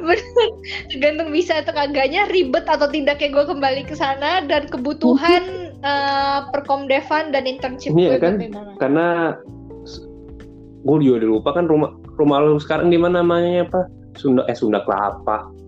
Bener, 0.00 0.48
tergantung 0.90 1.28
bisa 1.30 1.52
atau 1.62 1.72
kagaknya 1.76 2.26
ribet 2.32 2.64
atau 2.66 2.88
tidaknya 2.90 3.28
gue 3.30 3.44
kembali 3.44 3.82
ke 3.86 3.94
sana 3.94 4.42
dan 4.44 4.66
kebutuhan 4.66 5.72
uh, 5.84 6.48
perkomdevan 6.50 7.30
dan 7.30 7.44
internship 7.46 7.94
iya, 7.94 8.16
gue 8.16 8.20
kan? 8.20 8.34
Karena 8.80 9.36
gue 10.80 10.96
juga 11.04 11.24
udah 11.24 11.30
lupa 11.30 11.50
kan 11.54 11.68
rumah 11.68 11.92
rumah 12.16 12.40
lu 12.40 12.56
sekarang 12.56 12.88
di 12.88 12.98
mana 12.98 13.20
namanya 13.20 13.68
apa? 13.68 13.80
Sunda 14.18 14.42
eh 14.48 14.56
Sunda 14.56 14.82
Kelapa. 14.82 15.59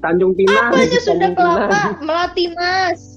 Tanjung 0.00 0.32
Pinang. 0.38 0.72
Apanya 0.72 1.00
Sunda 1.02 1.28
Kelapa? 1.36 1.80
Melati 2.00 2.44
Mas. 2.56 3.16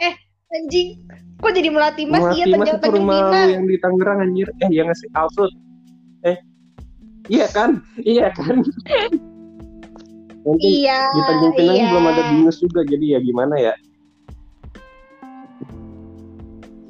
Eh, 0.00 0.14
anjing. 0.52 1.00
Kok 1.40 1.52
jadi 1.56 1.68
Melati 1.72 2.04
Mas? 2.04 2.20
Melati 2.20 2.36
iya, 2.36 2.44
Mas 2.52 2.68
Tanjung, 2.68 2.78
itu 2.80 2.88
rumah 3.00 3.18
Pinang. 3.30 3.48
yang 3.48 3.64
di 3.64 3.76
Tangerang 3.80 4.18
anjir. 4.20 4.48
Eh, 4.60 4.70
yang 4.70 4.86
ngasih 4.92 5.08
Alsut. 5.16 5.52
Eh. 6.28 6.36
Iya 7.32 7.46
kan? 7.52 7.80
Iya 8.02 8.28
kan? 8.36 8.64
Mungkin 10.40 10.70
iya, 10.72 11.08
di 11.12 11.20
Tanjung 11.24 11.54
Pinang 11.56 11.76
iya. 11.76 11.88
belum 11.92 12.06
ada 12.08 12.22
binus 12.32 12.56
juga, 12.60 12.80
jadi 12.84 13.16
ya 13.16 13.18
gimana 13.20 13.54
ya? 13.60 13.74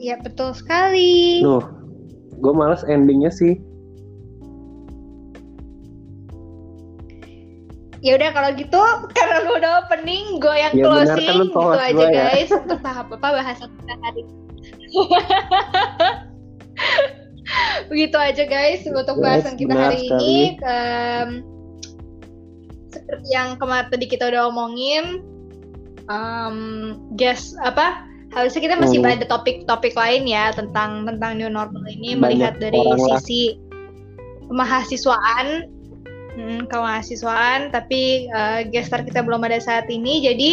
Iya 0.00 0.16
betul 0.24 0.56
sekali. 0.56 1.44
Nuh, 1.44 1.60
gue 2.40 2.52
males 2.56 2.80
endingnya 2.88 3.28
sih 3.28 3.60
ya 8.00 8.16
udah 8.16 8.30
kalau 8.32 8.50
gitu 8.56 8.82
karena 9.16 9.36
lu 9.44 9.50
udah 9.60 9.72
opening 9.84 10.40
gue 10.40 10.54
yang 10.56 10.72
ya, 10.72 10.84
closing 10.84 11.28
kan 11.28 11.44
itu 11.44 11.60
aja 11.76 12.06
ya. 12.08 12.22
guys 12.32 12.50
untuk 12.52 12.80
tahap 12.80 13.06
apa 13.12 13.28
bahasan 13.40 13.70
kita 13.76 13.94
hari 14.00 14.22
begitu 17.90 18.16
aja 18.16 18.44
guys 18.46 18.86
untuk 18.86 19.16
bahasan 19.20 19.58
kita 19.58 19.74
hari 19.74 20.06
sekali. 20.06 20.16
ini 20.16 20.38
um, 20.64 21.30
seperti 22.90 23.28
yang 23.30 23.54
kemarin 23.58 23.88
tadi 23.90 24.06
kita 24.10 24.30
udah 24.30 24.50
omongin, 24.50 25.22
um, 26.10 26.56
guess 27.14 27.54
apa? 27.62 28.06
Harusnya 28.30 28.62
kita 28.62 28.76
masih 28.78 29.02
hmm. 29.02 29.10
ada 29.10 29.26
topik-topik 29.26 29.94
lain 29.98 30.30
ya 30.30 30.54
tentang 30.54 31.02
tentang 31.02 31.34
new 31.34 31.50
normal 31.50 31.82
ini 31.90 32.14
Banyak 32.14 32.22
melihat 32.22 32.54
dari 32.62 32.78
sisi 33.10 33.58
kemahasiswaan, 34.46 35.66
hmm, 36.36 36.66
kemahasiswaan. 36.70 37.72
Tapi 37.74 38.30
uh, 38.30 38.66
gestar 38.68 39.02
kita 39.06 39.24
belum 39.24 39.42
ada 39.46 39.58
saat 39.58 39.86
ini, 39.90 40.22
jadi 40.24 40.52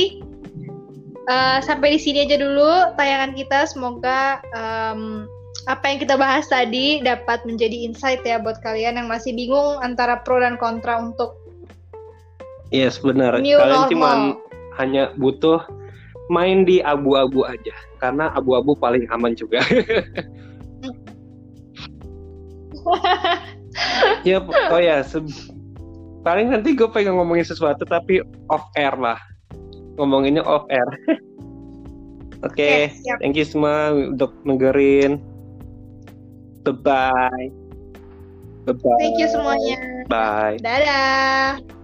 uh, 1.27 1.59
sampai 1.61 1.95
di 1.95 1.99
sini 1.99 2.25
aja 2.25 2.37
dulu 2.39 2.95
tayangan 2.95 3.33
kita. 3.35 3.65
Semoga 3.69 4.41
um, 4.55 5.27
apa 5.67 5.83
yang 5.91 5.99
kita 5.99 6.15
bahas 6.15 6.47
tadi 6.47 7.03
dapat 7.03 7.43
menjadi 7.43 7.83
insight 7.83 8.23
ya 8.23 8.39
buat 8.39 8.63
kalian 8.63 8.95
yang 8.95 9.11
masih 9.11 9.35
bingung 9.35 9.83
antara 9.83 10.23
pro 10.23 10.39
dan 10.39 10.55
kontra 10.55 10.95
untuk 11.01 11.35
Yes, 12.67 12.99
benar. 12.99 13.39
Kalian 13.39 13.87
cuma 13.87 14.35
hanya 14.75 15.15
butuh 15.15 15.63
main 16.27 16.67
di 16.67 16.83
abu-abu 16.83 17.47
aja 17.47 17.71
karena 18.03 18.27
abu-abu 18.35 18.75
paling 18.75 19.07
aman 19.07 19.31
juga. 19.39 19.63
ya, 24.27 24.43
oh 24.43 24.81
ya, 24.83 24.99
paling 26.27 26.51
nanti 26.51 26.75
gue 26.75 26.91
pengen 26.91 27.15
ngomongin 27.15 27.47
sesuatu 27.47 27.87
tapi 27.87 28.19
off 28.51 28.67
air 28.75 28.91
lah. 28.99 29.15
Ngomonginnya 29.95 30.43
off 30.43 30.67
air. 30.67 30.83
Oke, 32.45 32.53
okay, 32.53 32.77
yes, 33.01 33.17
thank 33.17 33.33
you 33.33 33.47
semua 33.47 33.95
untuk 33.95 34.29
dengerin. 34.45 35.17
Bye-bye. 36.67 37.47
Bye-bye. 38.67 38.99
Thank 38.99 39.17
you 39.17 39.25
semuanya. 39.31 40.05
Bye. 40.11 40.59
Dadah. 40.61 41.76